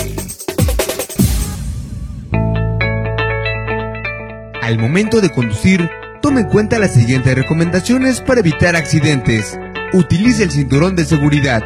[4.63, 5.89] Al momento de conducir,
[6.21, 9.57] tome en cuenta las siguientes recomendaciones para evitar accidentes.
[9.93, 11.63] Utilice el cinturón de seguridad.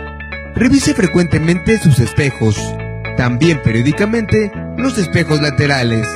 [0.54, 2.76] Revise frecuentemente sus espejos.
[3.16, 6.06] También periódicamente los espejos laterales.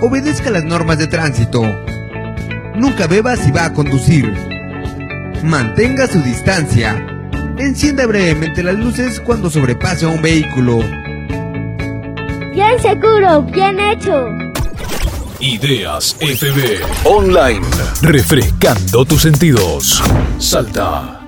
[0.00, 1.62] Obedezca las normas de tránsito.
[2.76, 4.32] Nunca beba si va a conducir.
[5.42, 7.06] Mantenga su distancia.
[7.58, 10.80] Encienda brevemente las luces cuando sobrepase a un vehículo.
[12.52, 14.28] Bien seguro, bien hecho.
[15.40, 17.66] Ideas FB Online.
[18.02, 20.02] Refrescando tus sentidos.
[20.38, 21.23] Salta.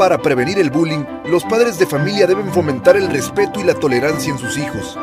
[0.00, 4.32] Para prevenir el bullying, los padres de familia deben fomentar el respeto y la tolerancia
[4.32, 4.98] en sus hijos.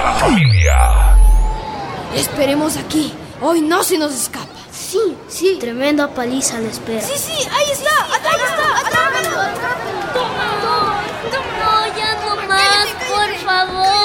[2.14, 3.12] Esperemos aquí.
[3.40, 4.46] Hoy no se nos escapa.
[4.72, 5.56] Sí, sí.
[5.60, 7.02] Tremenda paliza le espera.
[7.02, 8.04] Sí, sí, ahí está.
[8.04, 8.78] Ahí está.
[8.80, 9.42] Atrápalo.
[11.58, 13.95] No, ya no más, por favor.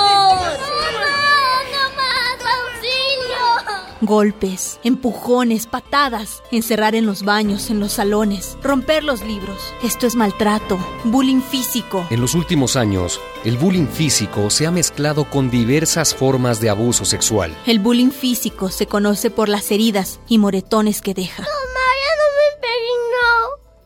[4.04, 9.62] Golpes, empujones, patadas, encerrar en los baños, en los salones, romper los libros.
[9.84, 12.08] Esto es maltrato, bullying físico.
[12.10, 17.06] En los últimos años, el bullying físico se ha mezclado con diversas formas de abuso
[17.06, 17.56] sexual.
[17.68, 21.44] El bullying físico se conoce por las heridas y moretones que deja.
[21.44, 23.32] Mamá, ya no me peguen, no.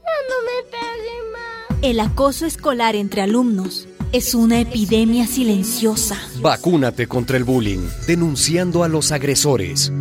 [0.01, 1.83] Ya no me peguen más.
[1.83, 6.17] El acoso escolar entre alumnos es una epidemia silenciosa.
[6.39, 9.91] Vacúnate contra el bullying, denunciando a los agresores.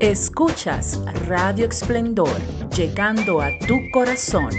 [0.00, 2.38] Escuchas Radio Esplendor,
[2.76, 4.50] llegando a tu corazón.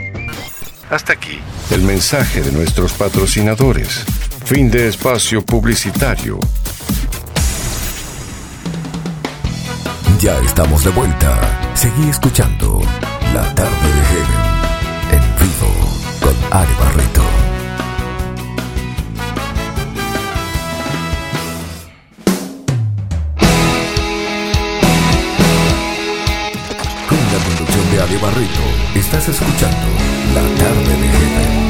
[0.89, 1.37] Hasta aquí,
[1.69, 4.03] el mensaje de nuestros patrocinadores.
[4.43, 6.39] Fin de espacio publicitario.
[10.19, 11.75] Ya estamos de vuelta.
[11.75, 12.81] Seguí escuchando
[13.35, 14.57] La tarde de Heaven
[15.11, 15.69] en vivo
[16.21, 17.16] con Ale Barreto.
[28.21, 28.61] Barreto,
[28.95, 29.87] estás escuchando
[30.33, 31.67] La tarde de Heaven.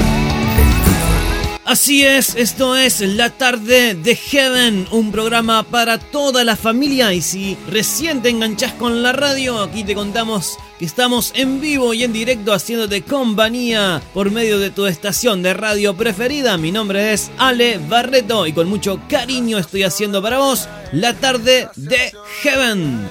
[1.65, 7.21] Así es, esto es La Tarde de Heaven, un programa para toda la familia y
[7.21, 12.05] si recién te enganchás con la radio, aquí te contamos que estamos en vivo y
[12.05, 16.57] en directo haciéndote compañía por medio de tu estación de radio preferida.
[16.57, 21.67] Mi nombre es Ale Barreto y con mucho cariño estoy haciendo para vos La Tarde
[21.75, 23.09] de Heaven.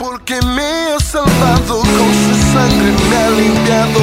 [0.00, 4.00] Porque me ha salvado con su sangre, me ha limpiado.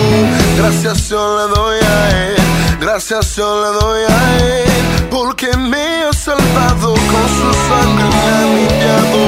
[0.55, 2.35] Gracias yo le doy a él,
[2.79, 5.07] gracias yo le doy a él.
[5.09, 9.21] Porque me ha salvado con su sangre, me ha limpiado.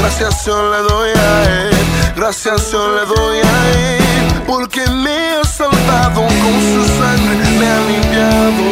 [0.00, 1.76] Gracias yo le doy a él,
[2.16, 4.02] gracias yo le doy a él.
[4.46, 8.64] Porque me ha salvado con su sangre, me ha limpiado.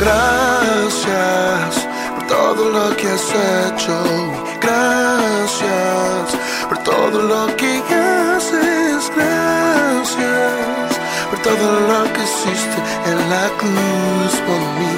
[0.00, 4.33] Gracias por todo lo que has hecho.
[4.74, 6.36] Gracias
[6.68, 9.02] por todo lo que haces.
[9.16, 10.90] Gracias
[11.30, 12.78] por todo lo que hiciste
[13.10, 14.96] en la cruz por mí,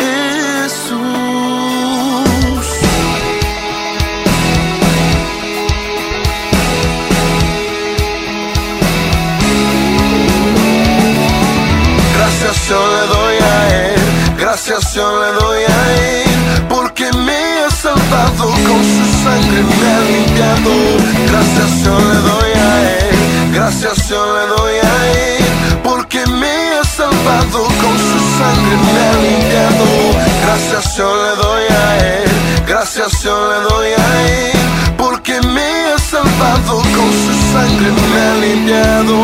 [0.00, 0.96] Jesús.
[12.16, 14.00] Gracias yo le doy a él,
[14.38, 16.25] gracias yo le doy a él,
[16.68, 20.72] porque me ha salvado con su sangre, me ha limpiado.
[21.30, 23.16] Gracias yo le doy a él,
[23.52, 25.44] gracias yo le doy a él,
[25.82, 29.86] porque me ha salvado con su sangre, me ha limpiado.
[30.44, 32.30] Gracias yo le doy a él,
[32.66, 34.58] gracias yo le doy a él,
[34.96, 39.16] porque me ha salvado con su sangre, me ha limpiado.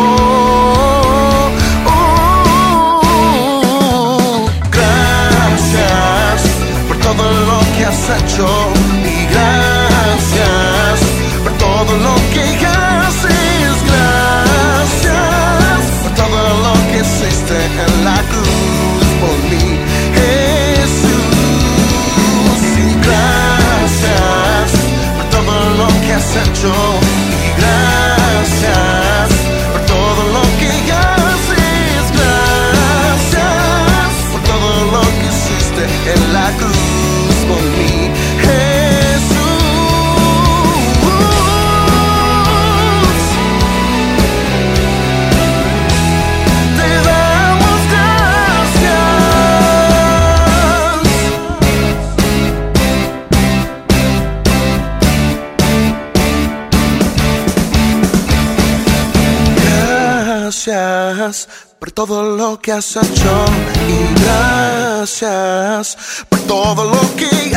[62.73, 63.45] Todo lo que has hecho
[63.87, 65.97] y gracias
[66.29, 67.52] por todo lo que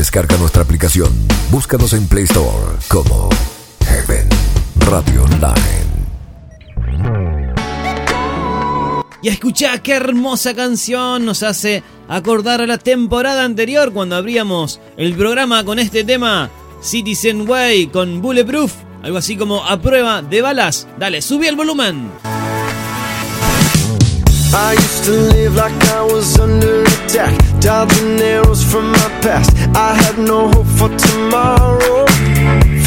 [0.00, 1.12] Descarga nuestra aplicación.
[1.52, 3.28] Búscanos en Play Store como
[3.84, 4.28] Heaven
[4.78, 5.90] Radio Online.
[9.22, 15.14] Y escuchá qué hermosa canción nos hace acordar a la temporada anterior cuando abríamos el
[15.14, 16.50] programa con este tema
[16.82, 20.88] Citizen Way con Bulletproof, algo así como a prueba de balas.
[20.98, 22.10] Dale, subí el volumen.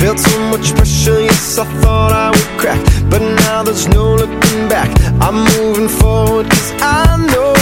[0.03, 2.81] Felt so much pressure, yes, I thought I would crack.
[3.09, 4.89] But now there's no looking back.
[5.21, 7.53] I'm moving forward, cause I know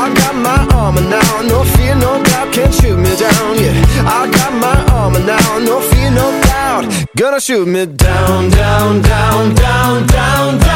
[0.00, 1.42] I got my armor now.
[1.42, 3.58] No fear, no doubt, can't shoot me down.
[3.60, 3.76] Yeah,
[4.08, 5.58] I got my armor now.
[5.58, 10.69] No fear, no doubt, gonna shoot me down, down, down, down, down, down.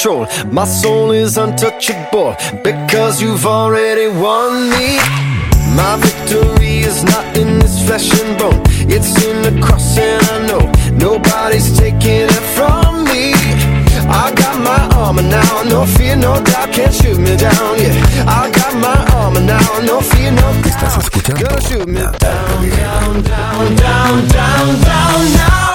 [0.00, 0.26] Control.
[0.50, 2.34] My soul is untouchable
[2.64, 4.96] because you've already won me.
[5.76, 10.46] My victory is not in this flesh and bone, it's in the cross, and I
[10.46, 13.34] know nobody's taking it from me.
[14.08, 17.78] I got my armor now, no fear, no doubt, can't shoot me down.
[17.78, 21.10] Yeah, I got my armor now, no fear, no doubt.
[21.38, 25.32] Gonna shoot me down, down, down, down, down, down.
[25.36, 25.69] Now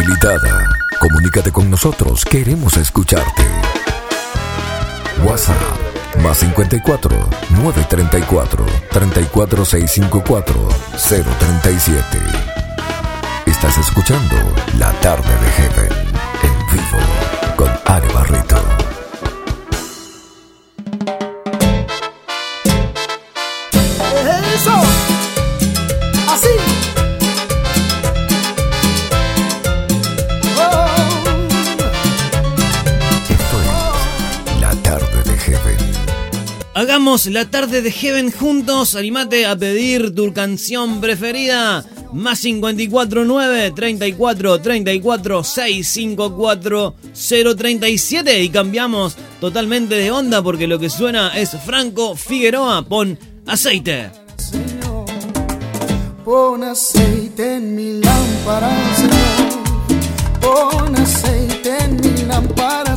[0.00, 0.68] habilitada.
[0.98, 3.42] Comunícate con nosotros, queremos escucharte.
[5.24, 5.56] WhatsApp
[6.22, 7.10] más 54
[7.50, 10.68] 934 34654
[11.08, 12.02] 037.
[13.46, 14.36] Estás escuchando
[14.78, 15.92] La tarde de Heaven
[16.42, 17.09] en vivo
[37.10, 38.94] La tarde de Heaven juntos.
[38.94, 41.84] Animate a pedir tu canción preferida.
[42.12, 46.94] Más 54 9 34 34 654
[47.56, 48.42] 037.
[48.44, 52.82] Y cambiamos totalmente de onda porque lo que suena es Franco Figueroa.
[52.82, 54.10] Pon aceite.
[56.24, 58.70] Pon aceite en mi lámpara.
[58.94, 60.40] Señor.
[60.40, 62.89] Pon aceite en mi lámpara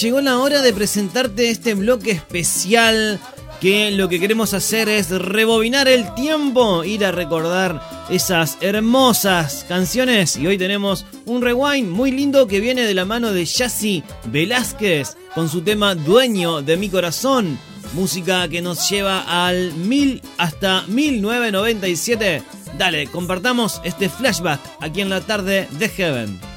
[0.00, 3.20] llegó la hora de presentarte este bloque especial
[3.60, 10.36] que lo que queremos hacer es rebobinar el tiempo, ir a recordar esas hermosas canciones.
[10.36, 15.18] Y hoy tenemos un rewind muy lindo que viene de la mano de Yassi Velázquez
[15.34, 17.58] con su tema Dueño de mi corazón.
[17.92, 22.42] Música que nos lleva al 1000 hasta 1997.
[22.78, 26.49] Dale, compartamos este flashback aquí en la tarde de Heaven.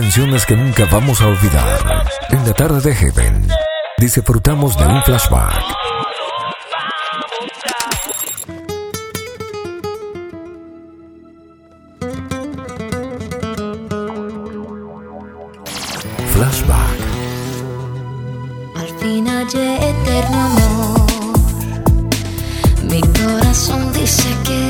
[0.00, 2.04] canciones que nunca vamos a olvidar.
[2.28, 3.48] En la tarde de Heaven,
[3.96, 5.62] disfrutamos de un flashback.
[16.34, 16.98] Flashback.
[18.76, 21.06] Al fin hallé eterno amor.
[22.90, 24.65] Mi corazón dice que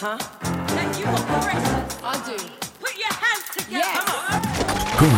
[0.00, 0.08] Con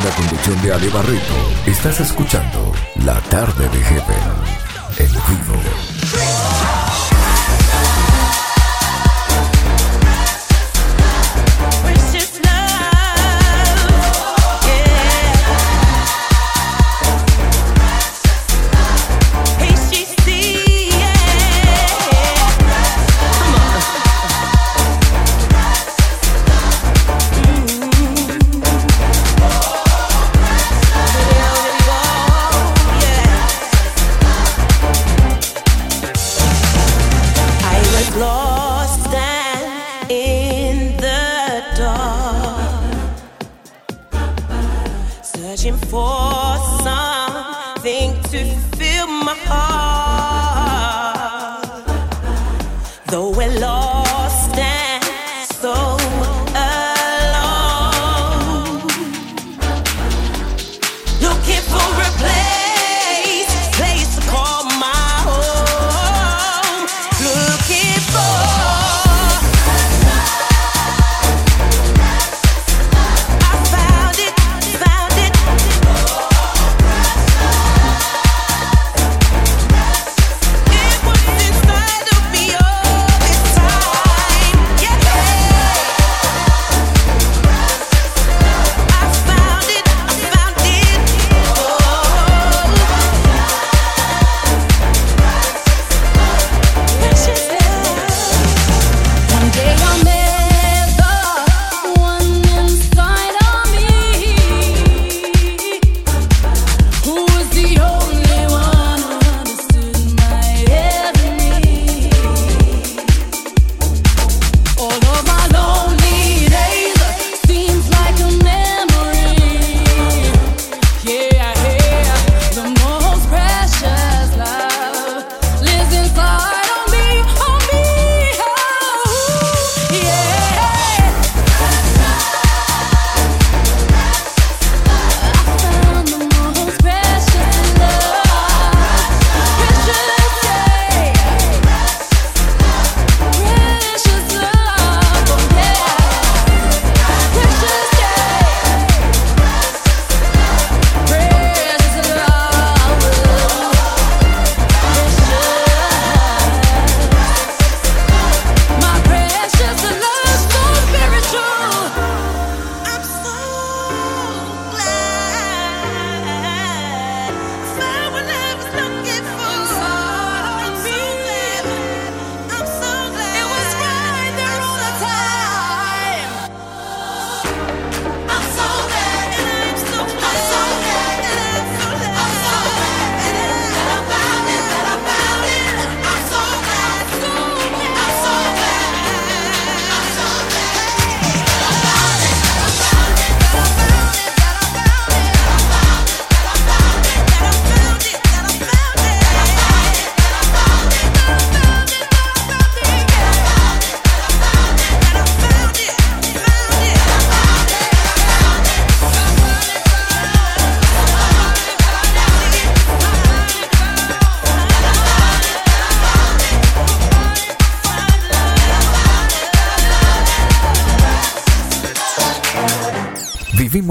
[0.05, 1.35] la conducción de Ale Barreto,
[1.67, 2.73] estás escuchando
[3.05, 4.43] La Tarde de Heaven
[4.99, 5.82] en vivo.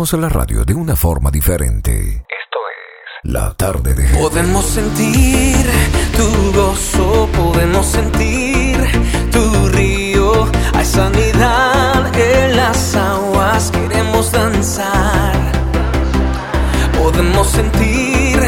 [0.01, 1.91] Hacemos la radio de una forma diferente.
[1.91, 2.57] Esto
[3.23, 4.03] es La tarde de...
[4.17, 5.55] Podemos sentir
[6.17, 8.77] tu gozo, podemos sentir
[9.31, 10.49] tu río.
[10.73, 15.51] Hay sanidad en las aguas, queremos danzar.
[16.97, 18.39] Podemos sentir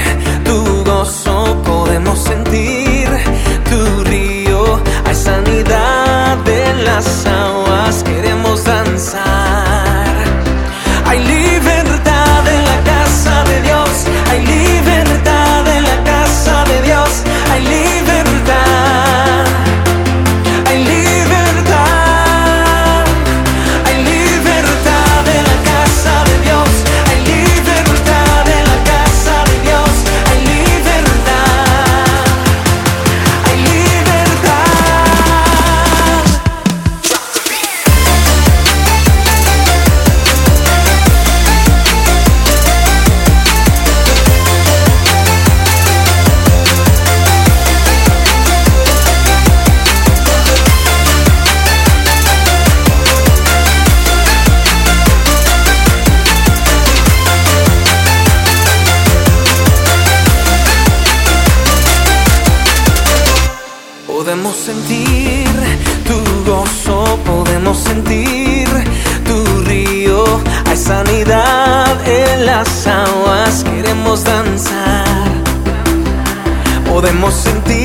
[0.44, 3.10] tu gozo, podemos sentir
[3.70, 4.82] tu río.
[5.06, 8.33] Hay sanidad en las aguas, queremos
[77.04, 77.83] podemos sentir.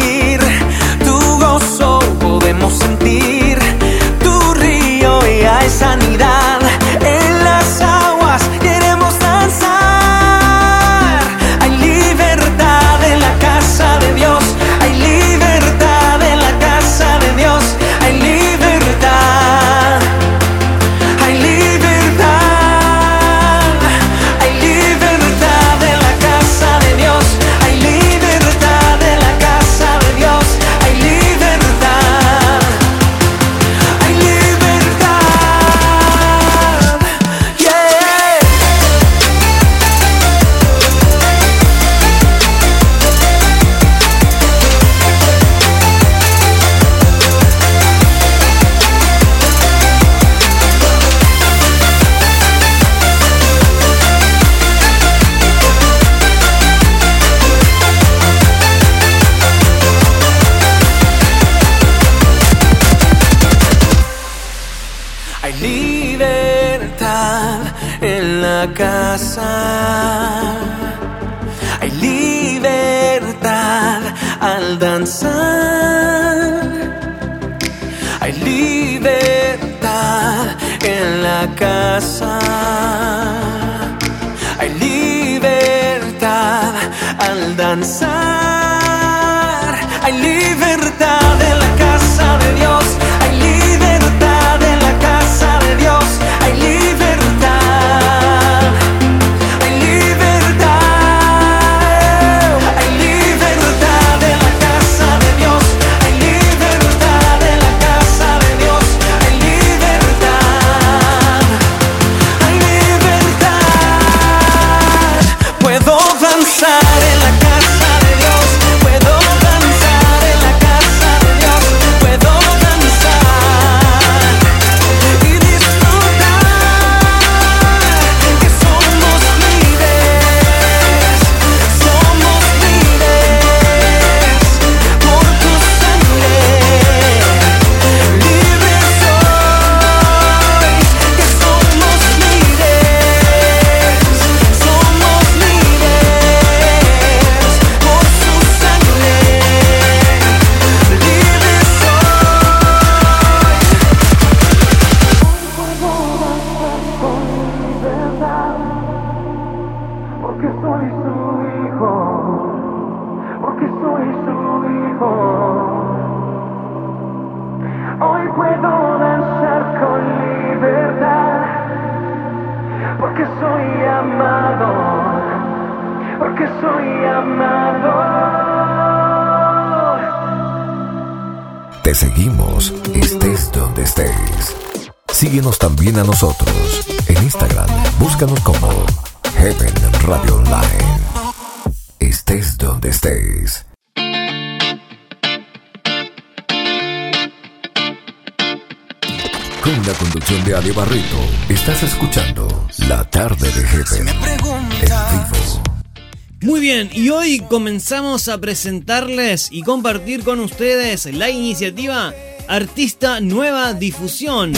[207.49, 212.13] Comenzamos a presentarles y compartir con ustedes la iniciativa
[212.47, 214.53] Artista Nueva Difusión.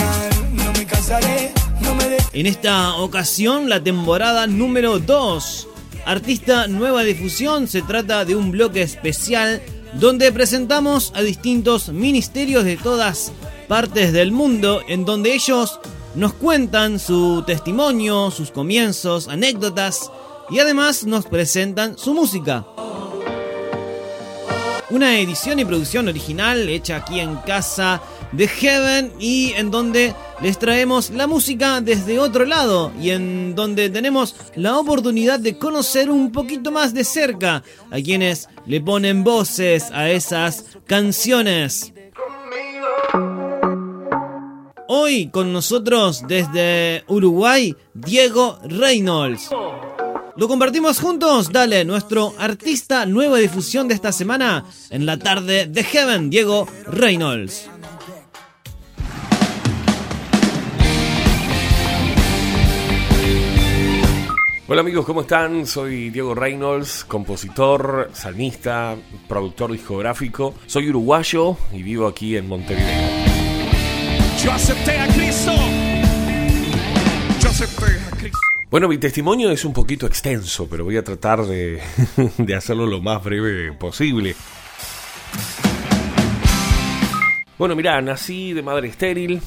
[2.33, 5.69] En esta ocasión, la temporada número 2.
[6.05, 9.62] Artista Nueva Difusión se trata de un bloque especial
[9.95, 13.33] donde presentamos a distintos ministerios de todas
[13.69, 15.79] partes del mundo en donde ellos
[16.17, 20.11] nos cuentan su testimonio, sus comienzos, anécdotas
[20.51, 22.67] y además nos presentan su música.
[24.91, 28.03] Una edición y producción original hecha aquí en casa
[28.33, 33.89] de Heaven y en donde les traemos la música desde otro lado y en donde
[33.89, 39.91] tenemos la oportunidad de conocer un poquito más de cerca a quienes le ponen voces
[39.93, 41.93] a esas canciones.
[44.89, 49.51] Hoy con nosotros desde Uruguay, Diego Reynolds.
[50.36, 51.51] ¿Lo compartimos juntos?
[51.51, 57.69] Dale, nuestro artista nueva difusión de esta semana en la tarde de Heaven, Diego Reynolds.
[64.69, 65.66] Hola amigos, ¿cómo están?
[65.66, 68.97] Soy Diego Reynolds, compositor, salmista,
[69.28, 70.55] productor discográfico.
[70.66, 73.11] Soy uruguayo y vivo aquí en Montevideo.
[74.44, 75.52] Yo acepté a Cristo.
[77.40, 78.50] Yo acepté a Cristo.
[78.71, 81.83] Bueno, mi testimonio es un poquito extenso, pero voy a tratar de,
[82.39, 84.37] de hacerlo lo más breve posible.
[87.59, 89.43] Bueno, mira, nací de madre estéril,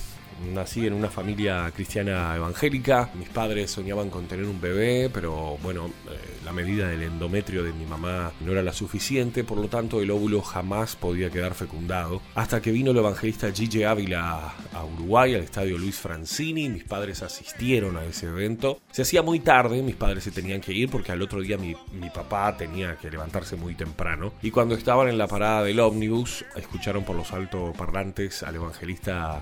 [0.52, 3.10] nací en una familia cristiana evangélica.
[3.16, 7.74] Mis padres soñaban con tener un bebé, pero bueno, eh, la medida del endometrio de
[7.74, 12.22] mi mamá no era la suficiente, por lo tanto el óvulo jamás podía quedar fecundado.
[12.36, 17.22] Hasta que vino el evangelista Gigi Ávila a Uruguay, al estadio Luis Francini, mis padres
[17.22, 18.80] asistieron a ese evento.
[18.92, 21.76] Se hacía muy tarde, mis padres se tenían que ir porque al otro día mi,
[21.94, 24.34] mi papá tenía que levantarse muy temprano.
[24.42, 28.94] Y cuando estaban en la parada del ómnibus, escucharon por los altoparlantes al evangelista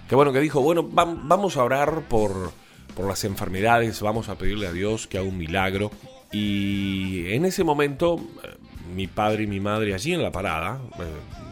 [0.08, 2.52] que bueno, que dijo, bueno, vamos a orar por,
[2.96, 5.92] por las enfermedades, vamos a pedirle a Dios que haga un milagro.
[6.32, 8.56] Y en ese momento, eh,
[8.96, 11.04] mi padre y mi madre allí en la parada eh,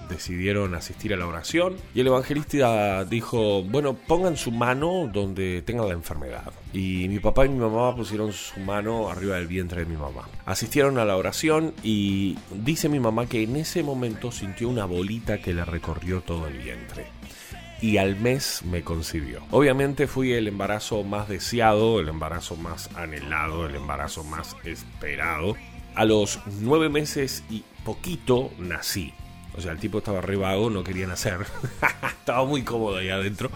[0.10, 5.88] decidieron asistir a la oración y el evangelista dijo, bueno, pongan su mano donde tengan
[5.88, 6.52] la enfermedad.
[6.74, 10.28] Y mi papá y mi mamá pusieron su mano arriba del vientre de mi mamá.
[10.46, 15.40] Asistieron a la oración y dice mi mamá que en ese momento sintió una bolita
[15.40, 17.19] que le recorrió todo el vientre
[17.82, 19.42] y al mes me concibió.
[19.52, 25.56] Obviamente fui el embarazo más deseado, el embarazo más anhelado, el embarazo más esperado.
[25.96, 29.14] A los nueve meses y poquito nací.
[29.58, 31.40] O sea, el tipo estaba re vago, no quería nacer.
[32.20, 33.50] estaba muy cómodo ahí adentro.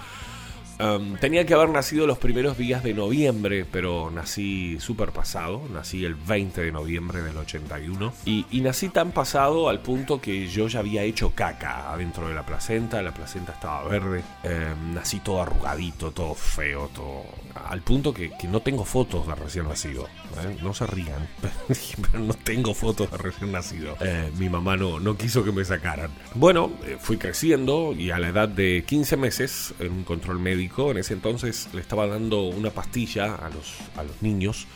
[0.80, 5.62] Um, tenía que haber nacido los primeros días de noviembre, pero nací súper pasado.
[5.72, 8.14] Nací el 20 de noviembre del 81.
[8.26, 12.34] Y, y nací tan pasado al punto que yo ya había hecho caca adentro de
[12.34, 13.02] la placenta.
[13.02, 14.24] La placenta estaba verde.
[14.44, 17.24] Eh, nací todo arrugadito, todo feo, todo.
[17.68, 20.08] Al punto que, que no tengo fotos de recién nacido.
[20.42, 20.58] ¿eh?
[20.62, 21.28] No se rían,
[22.12, 23.96] pero no tengo fotos de recién nacido.
[24.00, 26.12] Eh, mi mamá no, no quiso que me sacaran.
[26.36, 30.63] Bueno, eh, fui creciendo y a la edad de 15 meses, en un control médico,
[30.92, 34.68] en ese entonces le estaba dando una pastilla a los, a los niños.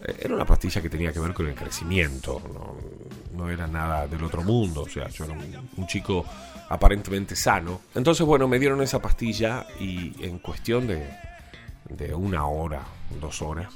[0.00, 2.40] Eh, Era una pastilla que tenía que ver con el crecimiento,
[3.34, 6.24] no, era nada del otro mundo, o sea, yo era un, un chico
[6.68, 7.80] aparentemente sano.
[7.94, 11.10] Entonces, bueno, me dieron esa pastilla y en cuestión de,
[11.88, 12.82] de una hora,
[13.20, 13.72] dos horas,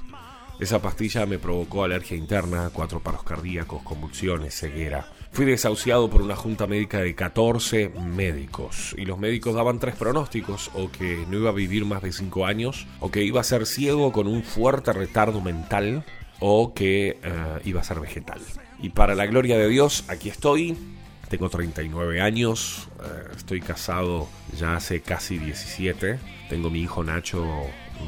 [0.61, 5.07] esa pastilla me provocó alergia interna, cuatro paros cardíacos, convulsiones, ceguera.
[5.37, 10.71] Fui desahuciado por una junta médica de 14 médicos y los médicos daban tres pronósticos,
[10.73, 13.67] o que no iba a vivir más de 5 años, o que iba a ser
[13.67, 16.07] ciego con un fuerte retardo mental,
[16.41, 18.41] o que eh, iba a ser vegetal.
[18.81, 20.75] Y para la gloria de Dios, aquí estoy,
[21.29, 26.19] tengo 39 años, eh, estoy casado ya hace casi 17,
[26.49, 27.45] tengo mi hijo Nacho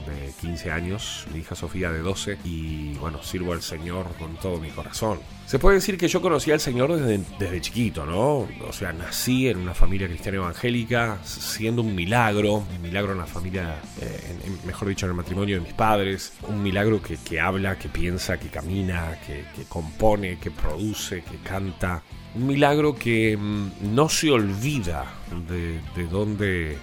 [0.07, 4.59] de 15 años, mi hija Sofía de 12 y bueno, sirvo al Señor con todo
[4.61, 5.19] mi corazón.
[5.49, 8.47] Se puede decir que yo conocí al Señor desde, chiquito, ¿no?
[8.69, 13.27] O sea, nací en una familia cristiana evangélica, siendo un milagro, un milagro en la
[13.27, 17.79] familia, eh, mejor dicho, en el matrimonio de mis padres, un milagro que, que habla,
[17.79, 22.03] que piensa, que camina, que, que compone, que produce, que canta.
[22.35, 25.07] Un milagro que mm, no se olvida
[25.49, 26.77] de, de dónde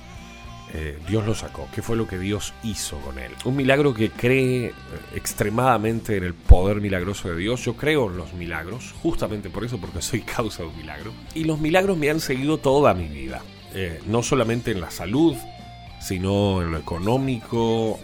[0.74, 3.32] eh, Dios lo sacó, qué fue lo que Dios hizo con él.
[3.46, 4.74] Un milagro que cree eh,
[5.14, 7.64] extremadamente en el poder milagroso de Dios.
[7.64, 11.14] Yo creo en los milagros, justamente por eso, porque soy causa de un milagro.
[11.34, 13.42] Y los milagros me han seguido toda mi vida.
[13.74, 15.36] Eh, no solamente en la salud,
[16.02, 18.00] sino en lo económico,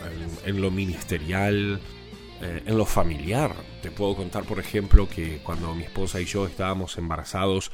[0.46, 1.80] en, lo ministerial,
[2.42, 3.54] en lo familiar.
[3.82, 7.72] Te puedo contar, por ejemplo, que cuando mi esposa y yo estábamos embarazados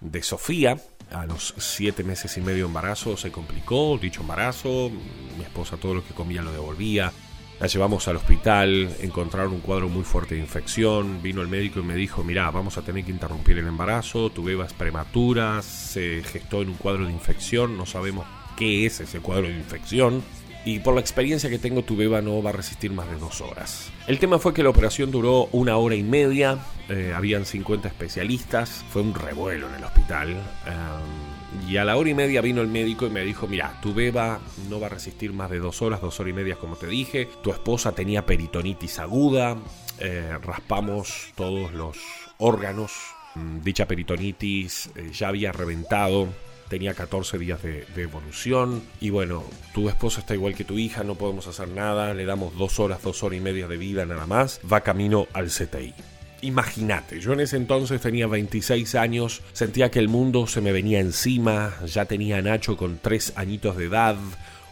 [0.00, 0.78] de Sofía,
[1.12, 4.90] a los siete meses y medio de embarazo se complicó dicho embarazo,
[5.36, 7.12] mi esposa todo lo que comía lo devolvía,
[7.60, 11.82] la llevamos al hospital, encontraron un cuadro muy fuerte de infección, vino el médico y
[11.82, 16.22] me dijo, mira, vamos a tener que interrumpir el embarazo, tu beba es prematura, se
[16.22, 18.26] gestó en un cuadro de infección, no sabemos
[18.56, 20.22] qué es ese cuadro de infección,
[20.68, 23.40] y por la experiencia que tengo tu beba no va a resistir más de dos
[23.40, 23.90] horas.
[24.06, 26.58] El tema fue que la operación duró una hora y media,
[26.90, 30.32] eh, habían 50 especialistas, fue un revuelo en el hospital.
[30.66, 33.94] eh, y a la hora y media vino el médico y me dijo, mira, tu
[33.94, 36.86] beba no va a resistir más de dos horas, dos horas y media como te
[36.86, 39.56] dije, tu esposa tenía peritonitis aguda,
[39.98, 41.96] eh, raspamos todos los
[42.36, 42.92] órganos,
[43.38, 46.28] Mm, dicha peritonitis eh, ya había reventado,
[46.68, 49.42] tenía 14 días de, evolución y bueno,
[49.74, 53.02] tu esposa está igual que tu hija, no podemos hacer nada, le damos dos horas,
[53.02, 55.94] dos horas y media de vida nada más, va camino al CTI.
[56.42, 61.00] Imagínate, yo en ese entonces tenía 26 años, sentía que el mundo se me venía
[61.00, 64.16] encima, ya tenía a Nacho con 3 añitos de edad,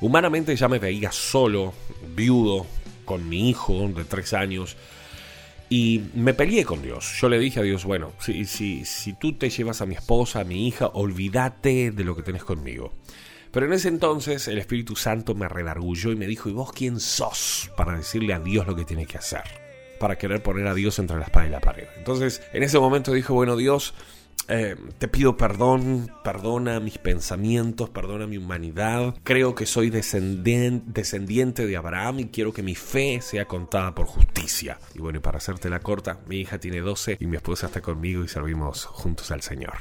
[0.00, 1.74] humanamente ya me veía solo,
[2.14, 2.66] viudo,
[3.04, 4.76] con mi hijo de 3 años,
[5.68, 7.18] y me peleé con Dios.
[7.20, 10.40] Yo le dije a Dios, bueno, si, si, si tú te llevas a mi esposa,
[10.40, 12.92] a mi hija, olvídate de lo que tenés conmigo.
[13.50, 17.00] Pero en ese entonces el Espíritu Santo me redargulló y me dijo, ¿y vos quién
[17.00, 19.44] sos para decirle a Dios lo que tiene que hacer?
[19.98, 21.86] Para querer poner a Dios entre la espada y la pared.
[21.96, 23.94] Entonces, en ese momento dije, bueno, Dios,
[24.48, 29.14] eh, te pido perdón, perdona mis pensamientos, perdona mi humanidad.
[29.24, 34.78] Creo que soy descendiente de Abraham y quiero que mi fe sea contada por justicia.
[34.94, 38.22] Y bueno, para hacerte la corta, mi hija tiene 12 y mi esposa está conmigo
[38.22, 39.74] y servimos juntos al Señor.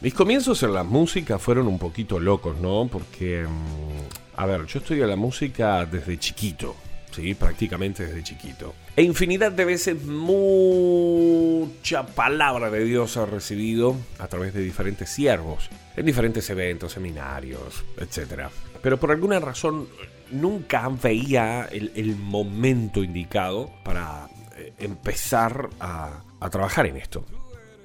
[0.00, 2.88] Mis comienzos en la música fueron un poquito locos, ¿no?
[2.90, 6.74] Porque, mm, a ver, yo estudio la música desde chiquito,
[7.12, 7.34] ¿sí?
[7.34, 8.74] Prácticamente desde chiquito.
[8.96, 15.68] E infinidad de veces mucha palabra de Dios he recibido a través de diferentes siervos,
[15.96, 18.48] en diferentes eventos, seminarios, etc.
[18.82, 19.88] Pero por alguna razón
[20.30, 27.24] nunca veía el, momento indicado para eh, empezar a, trabajar en esto.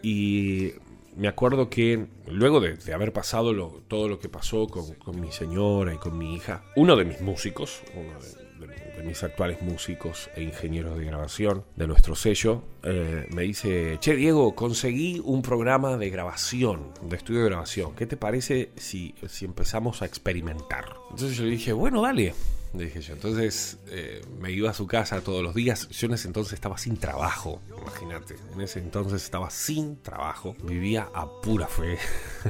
[0.02, 0.74] Y
[1.16, 3.54] me acuerdo que luego de, haber pasado
[3.88, 7.22] todo lo que pasó con, con mi señora y con mi hija, uno de mis
[7.22, 8.45] músicos, uno de
[9.06, 14.56] mis actuales músicos e ingenieros de grabación de nuestro sello, eh, me dice, che Diego,
[14.56, 20.02] conseguí un programa de grabación, de estudio de grabación, ¿qué te parece si, si empezamos
[20.02, 20.86] a experimentar?
[21.12, 22.34] Entonces yo le dije, bueno, dale.
[22.74, 23.12] Le dije.
[23.12, 25.88] Entonces eh, me iba a su casa todos los días.
[25.90, 27.62] Yo en ese entonces estaba sin trabajo.
[27.82, 28.36] Imagínate.
[28.54, 30.56] En ese entonces estaba sin trabajo.
[30.64, 31.98] Vivía a pura fe.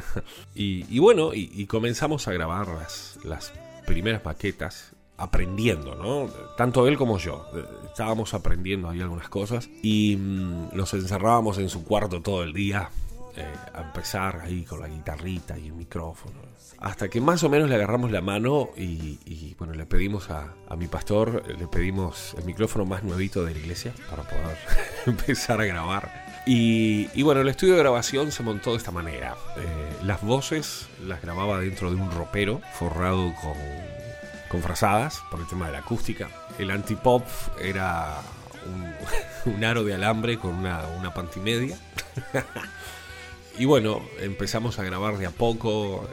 [0.55, 3.53] y, bueno, y, y comenzamos a grabar las, las
[3.85, 4.94] primeras maquetas.
[5.17, 6.29] Aprendiendo, ¿no?
[6.57, 7.45] Tanto él como yo.
[7.55, 9.69] Eh, Estábamos aprendiendo ahí algunas cosas.
[9.81, 12.89] Y mm, nos encerrábamos en su cuarto todo el día.
[13.37, 16.35] eh, a empezar ahí con la guitarrita y el micrófono.
[16.79, 20.53] Hasta que más o menos le agarramos la mano y, y, bueno, le pedimos a,
[20.69, 24.57] a mi pastor, le pedimos el micrófono más nuevito de la iglesia para poder
[25.05, 26.25] empezar a grabar.
[26.45, 29.35] Y, y bueno, el estudio de grabación se montó de esta manera.
[29.57, 33.53] Eh, las voces las grababa dentro de un ropero forrado con,
[34.49, 36.29] con frazadas por el tema de la acústica.
[36.57, 37.23] El antipop
[37.61, 38.21] era
[39.45, 41.77] un, aro de alambre con una, una pantimedia.
[43.57, 46.05] Y bueno, empezamos a grabar de a poco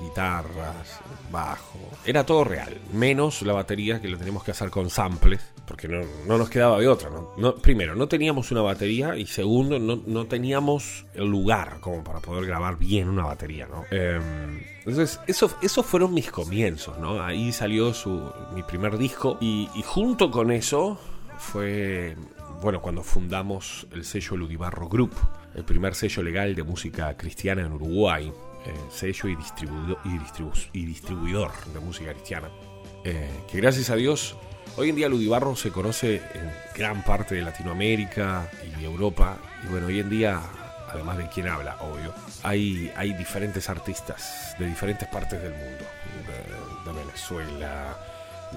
[0.00, 1.00] guitarras,
[1.30, 1.78] bajo.
[2.04, 6.02] Era todo real, menos la batería que lo teníamos que hacer con samples, porque no,
[6.26, 7.10] no nos quedaba de otra.
[7.62, 12.78] primero, no teníamos una batería y segundo, no, teníamos el lugar como para poder grabar
[12.78, 13.66] bien una batería.
[13.66, 13.84] ¿no?
[13.90, 16.98] Em, entonces, eso, esos fueron mis comienzos.
[16.98, 17.22] ¿no?
[17.22, 20.98] Ahí salió su, mi primer disco y, y junto con eso
[21.38, 22.16] fue
[22.64, 25.12] bueno, cuando fundamos el sello Ludibarro Group,
[25.54, 28.32] el primer sello legal de música cristiana en Uruguay,
[28.66, 32.48] eh, sello y, distribuido- y, distribu- y distribuidor de música cristiana,
[33.04, 34.36] eh, que gracias a Dios
[34.76, 38.50] hoy en día Ludibarro se conoce en gran parte de Latinoamérica
[38.80, 40.40] y Europa, y bueno, hoy en día,
[40.90, 42.12] además de quien habla, obvio,
[42.42, 45.84] hay, hay diferentes artistas de diferentes partes del mundo,
[46.26, 47.96] de- de Venezuela,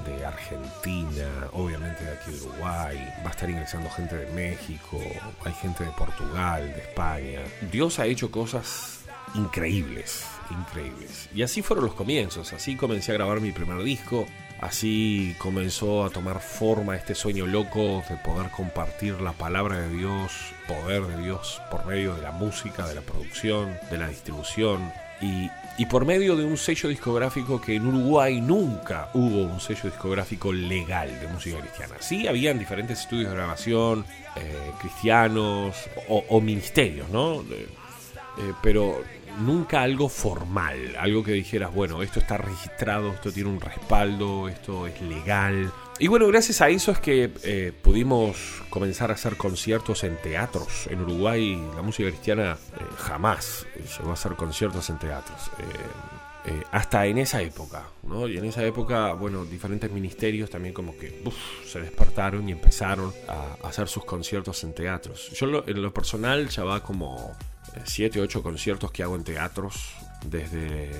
[0.05, 4.99] de Argentina, obviamente de aquí de Uruguay, va a estar ingresando gente de México,
[5.43, 7.41] hay gente de Portugal, de España.
[7.71, 8.96] Dios ha hecho cosas
[9.35, 11.29] increíbles, increíbles.
[11.33, 14.25] Y así fueron los comienzos, así comencé a grabar mi primer disco,
[14.59, 20.31] así comenzó a tomar forma este sueño loco de poder compartir la palabra de Dios,
[20.67, 24.91] poder de Dios por medio de la música, de la producción, de la distribución
[25.21, 29.83] y, y por medio de un sello discográfico que en Uruguay nunca hubo un sello
[29.83, 31.95] discográfico legal de música cristiana.
[31.99, 34.05] Sí, habían diferentes estudios de grabación
[34.35, 35.75] eh, cristianos
[36.07, 37.43] o, o ministerios, ¿no?
[38.39, 39.01] Eh, pero
[39.39, 44.87] nunca algo formal, algo que dijeras, bueno, esto está registrado, esto tiene un respaldo, esto
[44.87, 45.71] es legal.
[45.99, 50.87] Y bueno, gracias a eso es que eh, pudimos comenzar a hacer conciertos en teatros.
[50.87, 53.65] En Uruguay la música cristiana eh, jamás
[53.97, 55.51] llegó a hacer conciertos en teatros.
[56.47, 58.25] Eh, hasta en esa época, ¿no?
[58.25, 61.21] Y en esa época, bueno, diferentes ministerios también como que
[61.65, 65.29] se despertaron y empezaron a, hacer sus conciertos en teatros.
[65.31, 67.35] Yo en lo personal ya va como
[67.85, 69.93] 7, 8 conciertos que hago en teatros,
[70.25, 70.91] desde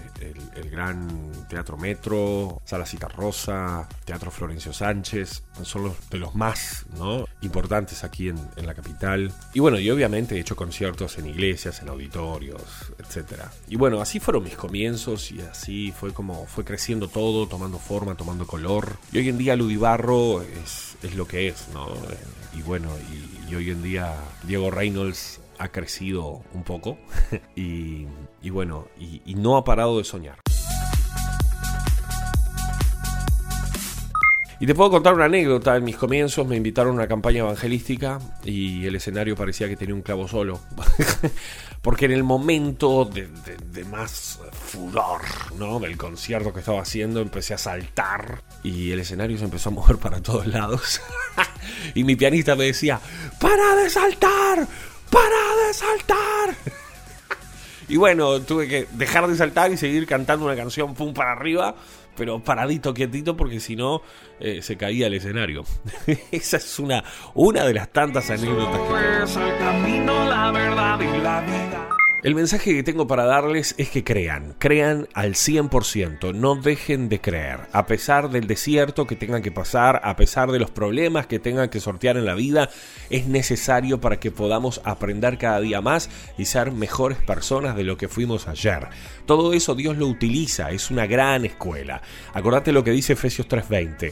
[0.56, 6.86] el, Gran Teatro Metro, Sala Cita Rosa, Teatro Florencio Sánchez, son los de los más
[6.98, 7.26] ¿no?
[7.42, 9.32] importantes aquí en, la capital.
[9.54, 12.62] Y bueno, y obviamente he hecho conciertos en iglesias, en auditorios,
[13.00, 13.44] etc.
[13.68, 18.16] Y bueno, así fueron mis comienzos y así fue como fue creciendo todo, tomando forma,
[18.16, 18.98] tomando color.
[19.12, 21.88] Y hoy en día Ludibarro es, es lo que es, ¿no?
[22.54, 22.90] Y bueno,
[23.50, 24.14] y hoy en día
[24.44, 26.98] Diego Reynolds ha crecido un poco
[27.56, 28.06] y,
[28.50, 30.40] bueno, y, no ha parado de soñar.
[34.60, 35.76] Y te puedo contar una anécdota.
[35.76, 39.94] En mis comienzos me invitaron a una campaña evangelística y el escenario parecía que tenía
[39.94, 40.60] un clavo solo.
[41.84, 45.22] Porque en el momento de más furor
[45.58, 45.80] ¿no?
[45.80, 49.98] del concierto que estaba haciendo empecé a saltar y el escenario se empezó a mover
[49.98, 51.02] para todos lados.
[51.96, 53.00] y mi pianista me decía,
[53.40, 54.68] ¡para de saltar!
[55.10, 56.56] ¡Para de saltar!
[57.90, 61.74] Y bueno, tuve que dejar de saltar y seguir cantando una canción pum para arriba,
[62.18, 64.02] pero paradito, quietito, porque si no
[64.42, 65.64] eh, se caía el escenario.
[66.32, 67.02] Esa es una,
[67.34, 69.24] una de las tantas anécdotas que.
[69.24, 71.90] Es el camino, la verdad y la vida.
[72.28, 77.22] El mensaje que tengo para darles es que crean, crean al 100%, no dejen de
[77.22, 81.40] creer, a pesar del desierto que tengan que pasar, a pesar de los problemas que
[81.40, 82.70] tengan que sortear en la vida,
[83.10, 87.96] es necesario para que podamos aprender cada día más y ser mejores personas de lo
[87.96, 88.90] que fuimos ayer.
[89.26, 92.02] Todo eso Dios lo utiliza, es una gran escuela.
[92.34, 94.12] Acordate lo que dice Efesios 3:20.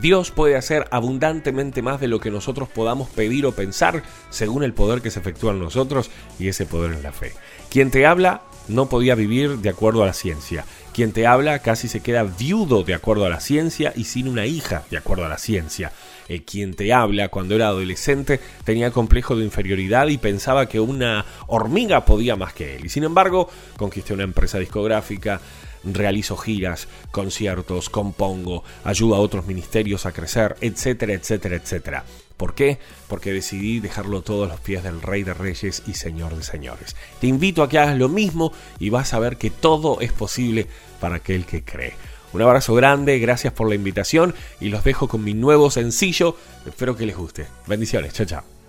[0.00, 4.74] Dios puede hacer abundantemente más de lo que nosotros podamos pedir o pensar según el
[4.74, 7.32] poder que se efectúa en nosotros y ese poder es la fe.
[7.70, 10.64] Quien te habla no podía vivir de acuerdo a la ciencia.
[10.92, 14.46] Quien te habla casi se queda viudo de acuerdo a la ciencia y sin una
[14.46, 15.92] hija de acuerdo a la ciencia.
[16.28, 21.26] Eh, quien te habla cuando era adolescente tenía complejo de inferioridad y pensaba que una
[21.46, 22.86] hormiga podía más que él.
[22.86, 25.40] Y sin embargo, conquisté una empresa discográfica,
[25.84, 32.04] realizo giras, conciertos, compongo, ayudo a otros ministerios a crecer, etcétera, etcétera, etcétera.
[32.36, 32.78] ¿Por qué?
[33.08, 36.96] Porque decidí dejarlo todo a los pies del Rey de Reyes y Señor de Señores.
[37.20, 40.66] Te invito a que hagas lo mismo y vas a ver que todo es posible
[41.00, 41.94] para aquel que cree.
[42.32, 46.36] Un abrazo grande, gracias por la invitación y los dejo con mi nuevo sencillo.
[46.66, 47.46] Espero que les guste.
[47.68, 48.63] Bendiciones, chao, chao.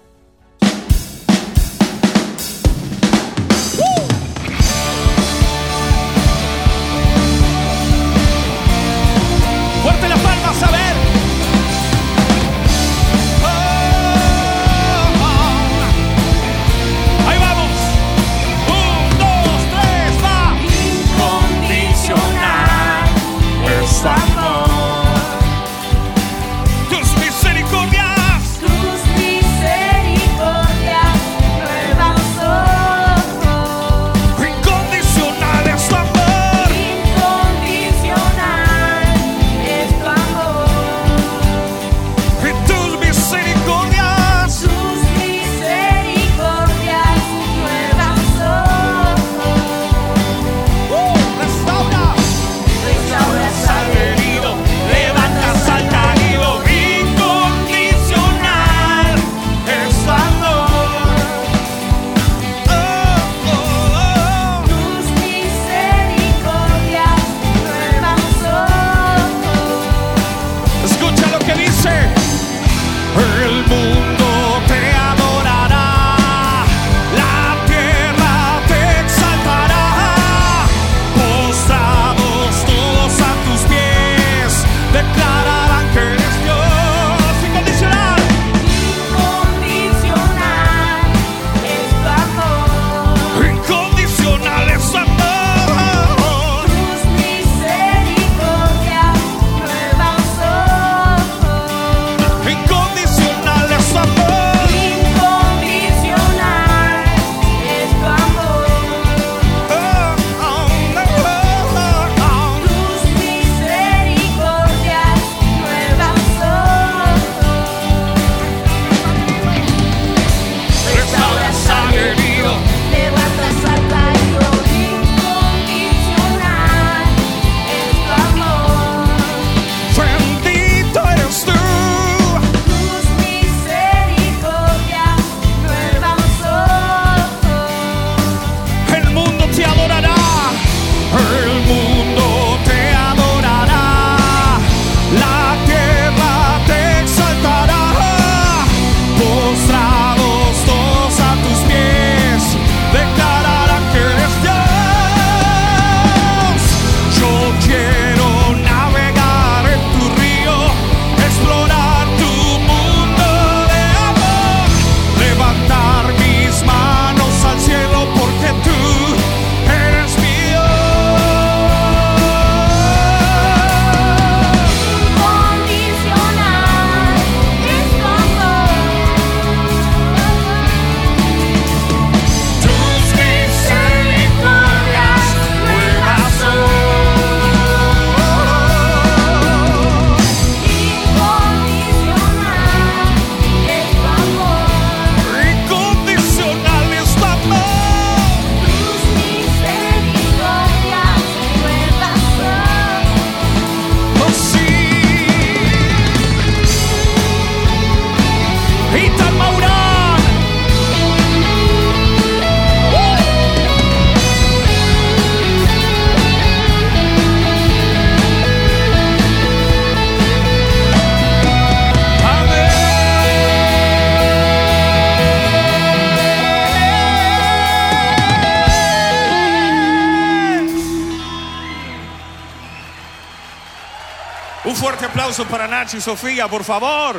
[235.86, 237.18] Nacho y Sofía, por favor.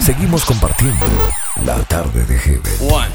[0.00, 1.04] Seguimos compartiendo
[1.64, 2.76] la tarde de Heaven.
[2.88, 3.08] One,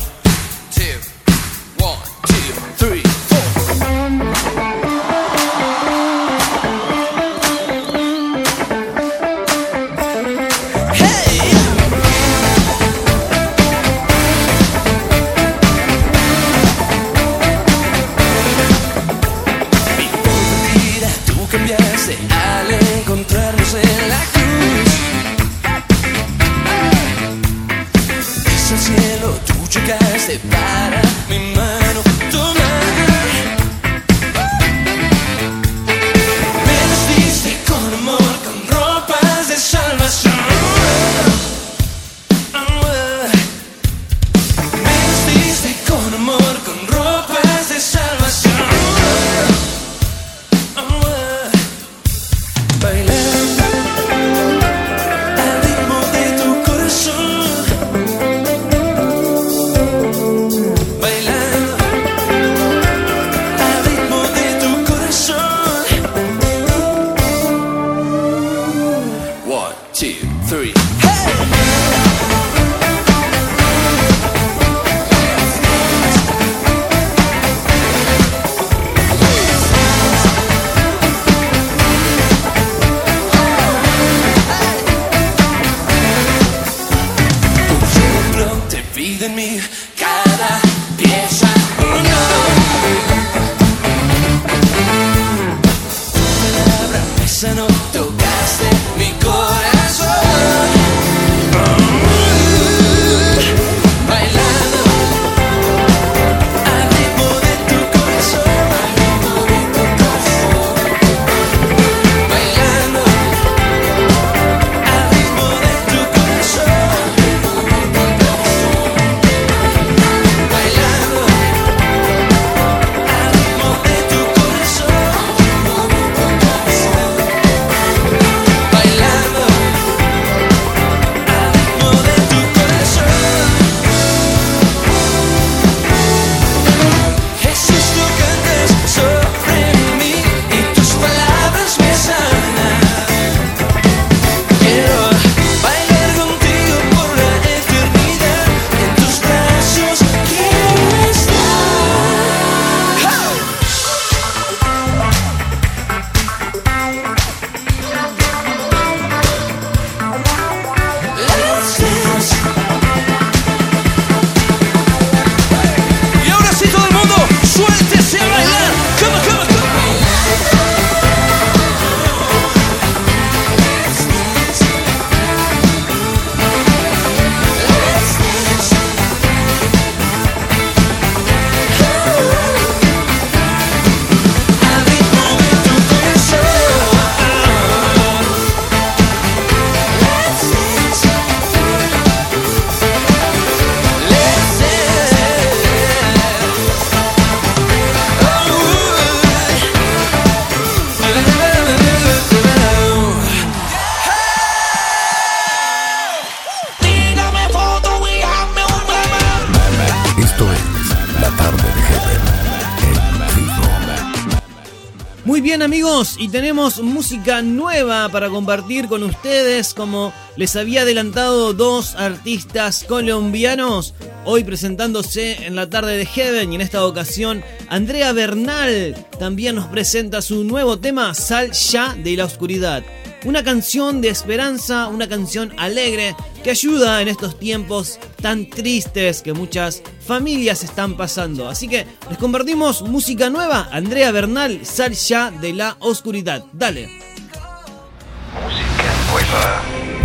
[215.73, 222.85] amigos, y tenemos música nueva para compartir con ustedes, como les había adelantado dos artistas
[222.87, 229.55] colombianos, hoy presentándose en la tarde de Heaven y en esta ocasión Andrea Bernal también
[229.55, 232.83] nos presenta su nuevo tema Sal ya de la oscuridad.
[233.25, 239.33] Una canción de esperanza, una canción alegre que ayuda en estos tiempos tan tristes que
[239.33, 241.49] muchas familias están pasando.
[241.49, 243.69] Así que les compartimos música nueva.
[243.71, 246.45] Andrea Bernal, Sal ya de la oscuridad.
[246.53, 246.89] Dale.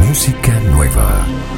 [0.06, 1.57] Música nueva.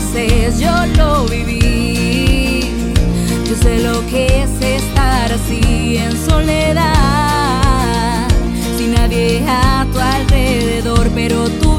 [0.00, 2.70] Sé, yo lo viví.
[3.48, 6.78] Yo sé lo que es estar así en soledad,
[8.78, 11.69] sin nadie a tu alrededor, pero tuve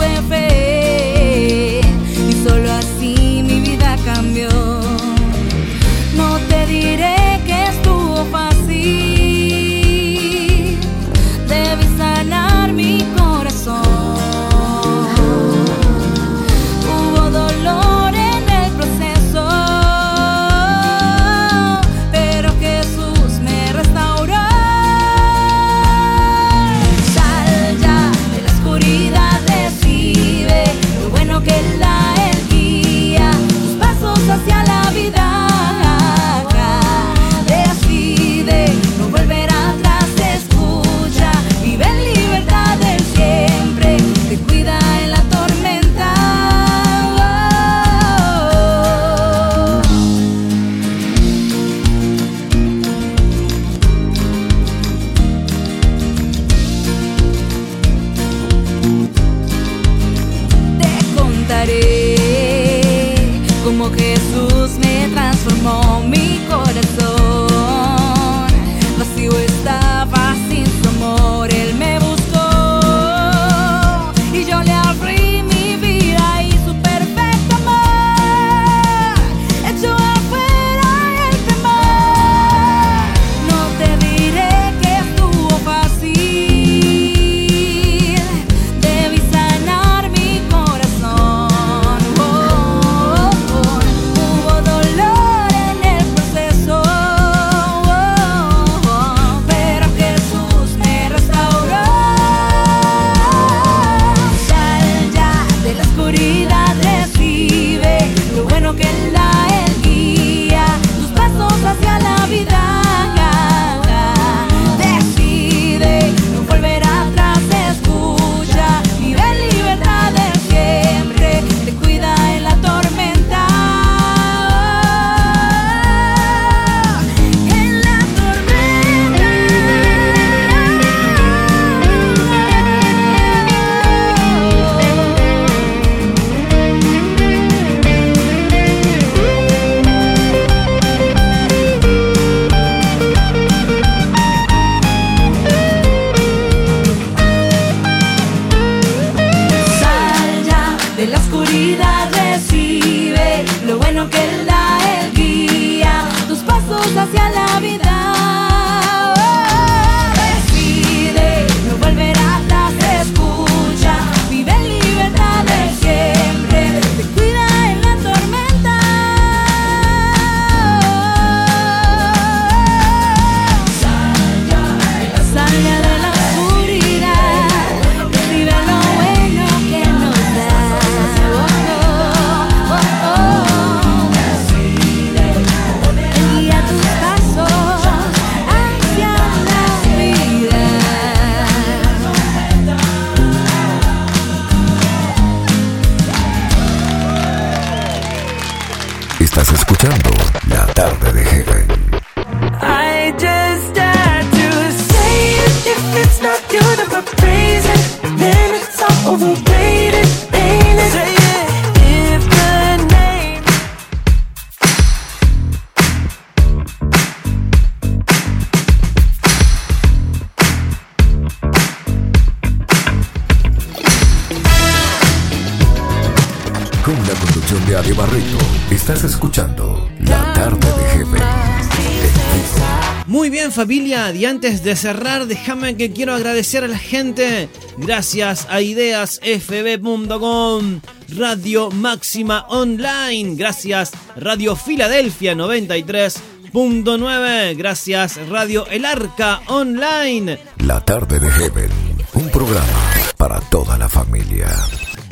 [233.92, 237.50] y antes de cerrar, déjame que quiero agradecer a la gente.
[237.78, 240.80] Gracias a ideasfb.com,
[241.18, 251.30] Radio Máxima Online, gracias Radio Filadelfia 93.9, gracias Radio El Arca Online, La Tarde de
[251.30, 251.70] Heaven,
[252.14, 254.48] un programa para toda la familia.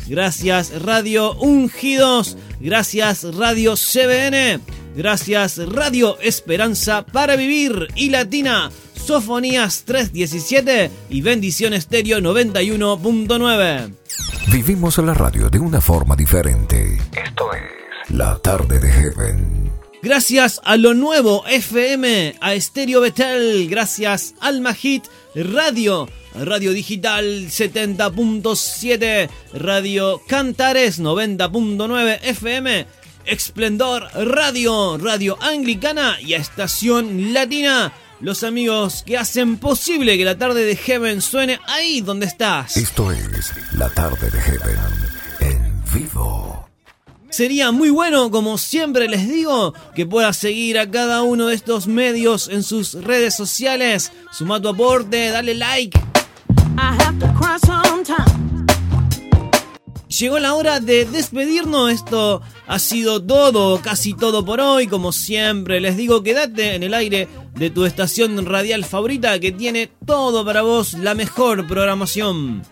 [0.07, 2.38] Gracias Radio Ungidos.
[2.61, 4.78] Gracias Radio CBN.
[4.99, 8.69] Gracias Radio Esperanza para Vivir y Latina.
[8.95, 13.93] Sofonías 317 y Bendición Estéreo 91.9.
[14.51, 16.97] Vivimos la radio de una forma diferente.
[17.13, 19.71] Esto es La Tarde de Heaven.
[20.03, 29.30] Gracias a lo nuevo FM, a Estéreo Betel, gracias al Majit Radio, Radio Digital 70.7,
[29.53, 32.85] Radio Cantares 90.9 FM,
[33.25, 37.91] Esplendor Radio, Radio Anglicana y a Estación Latina.
[38.21, 42.75] Los amigos que hacen posible que la tarde de Heaven suene ahí donde estás.
[42.75, 44.77] Esto es La Tarde de Heaven
[45.39, 46.67] en vivo.
[47.29, 51.87] Sería muy bueno, como siempre les digo, que puedas seguir a cada uno de estos
[51.87, 54.11] medios en sus redes sociales.
[54.31, 55.97] Suma tu aporte, dale like.
[60.10, 61.91] Llegó la hora de despedirnos.
[61.91, 64.88] Esto ha sido todo, casi todo por hoy.
[64.88, 69.91] Como siempre, les digo, quédate en el aire de tu estación radial favorita que tiene
[70.07, 72.64] todo para vos, la mejor programación.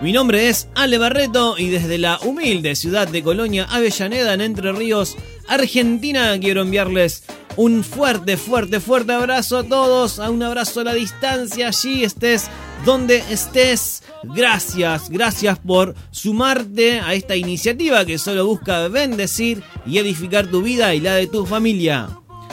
[0.00, 4.72] Mi nombre es Ale Barreto y desde la humilde ciudad de Colonia Avellaneda en Entre
[4.72, 5.16] Ríos,
[5.48, 7.22] Argentina, quiero enviarles
[7.56, 12.48] un fuerte, fuerte, fuerte abrazo a todos, a un abrazo a la distancia, allí estés
[12.84, 14.02] donde estés.
[14.22, 20.94] Gracias, gracias por sumarte a esta iniciativa que solo busca bendecir y edificar tu vida
[20.94, 22.08] y la de tu familia.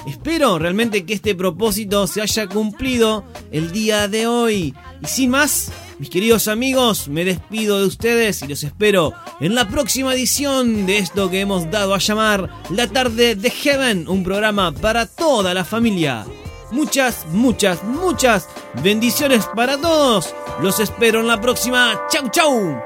[0.07, 4.73] Espero realmente que este propósito se haya cumplido el día de hoy.
[5.01, 9.68] Y sin más, mis queridos amigos, me despido de ustedes y los espero en la
[9.68, 14.72] próxima edición de esto que hemos dado a llamar La tarde de Heaven, un programa
[14.72, 16.26] para toda la familia.
[16.72, 18.48] Muchas, muchas, muchas
[18.84, 20.36] bendiciones para todos.
[20.62, 22.00] Los espero en la próxima.
[22.10, 22.82] Chau, chau.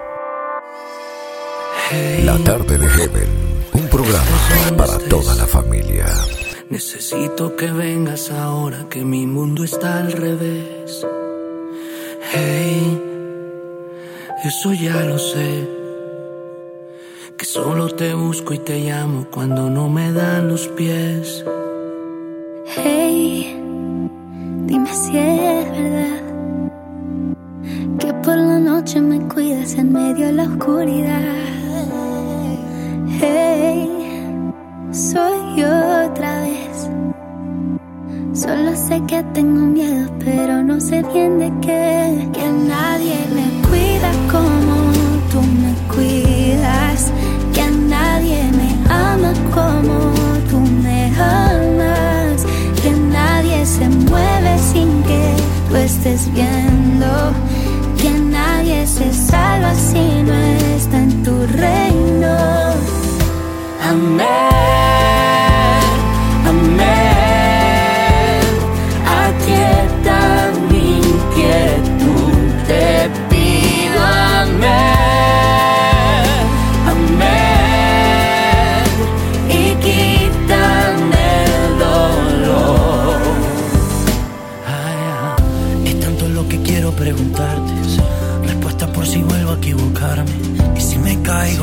[2.24, 3.30] La Tarde de Heaven,
[3.74, 6.06] un programa para toda la familia.
[6.70, 11.06] Necesito que vengas ahora que mi mundo está al revés.
[12.32, 13.00] Hey,
[14.44, 15.70] eso ya lo sé.
[17.38, 21.46] Que solo te busco y te llamo cuando no me dan los pies.
[22.76, 23.63] Hey,
[24.74, 26.22] dime si es verdad
[28.00, 31.22] que por la noche me cuidas en medio de la oscuridad.
[33.20, 33.88] Hey,
[34.92, 35.70] soy yo
[36.08, 36.90] otra vez.
[38.34, 42.28] Solo sé que tengo miedo, pero no sé bien de qué.
[42.34, 44.74] Que nadie me cuida como
[45.32, 47.12] tú me cuidas.
[47.54, 50.13] Que nadie me ama como
[54.14, 55.24] mueve sin que
[55.70, 57.10] tú estés viendo.
[58.02, 60.38] Que nadie se salva si no
[60.78, 62.36] está en tu reino.
[63.90, 64.83] Amén.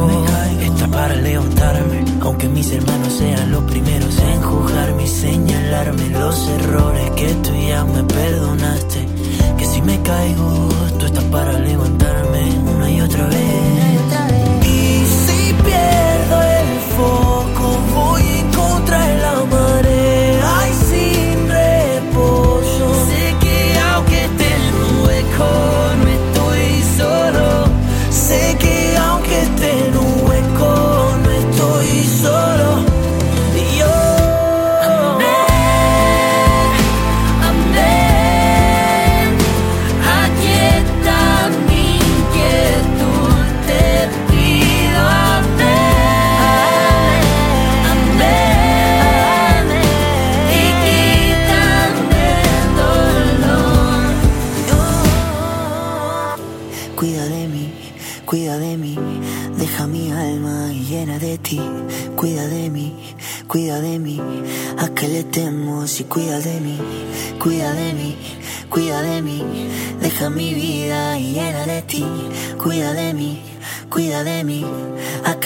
[0.09, 2.05] Caigo, está para levantarme.
[2.21, 7.85] Aunque mis hermanos sean los primeros en juzgarme y señalarme los errores que tú ya
[7.85, 9.07] me perdonaste.
[9.59, 10.69] Que si me caigo,
[10.99, 12.00] tú estás para levantarme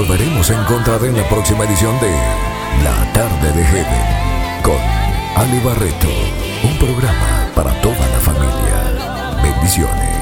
[0.00, 2.10] volveremos a encontrar en la próxima edición de
[2.82, 4.78] La Tarde de Heaven con
[5.36, 6.08] Ali Barreto,
[6.62, 9.42] un programa para toda la familia.
[9.42, 10.19] Bendiciones.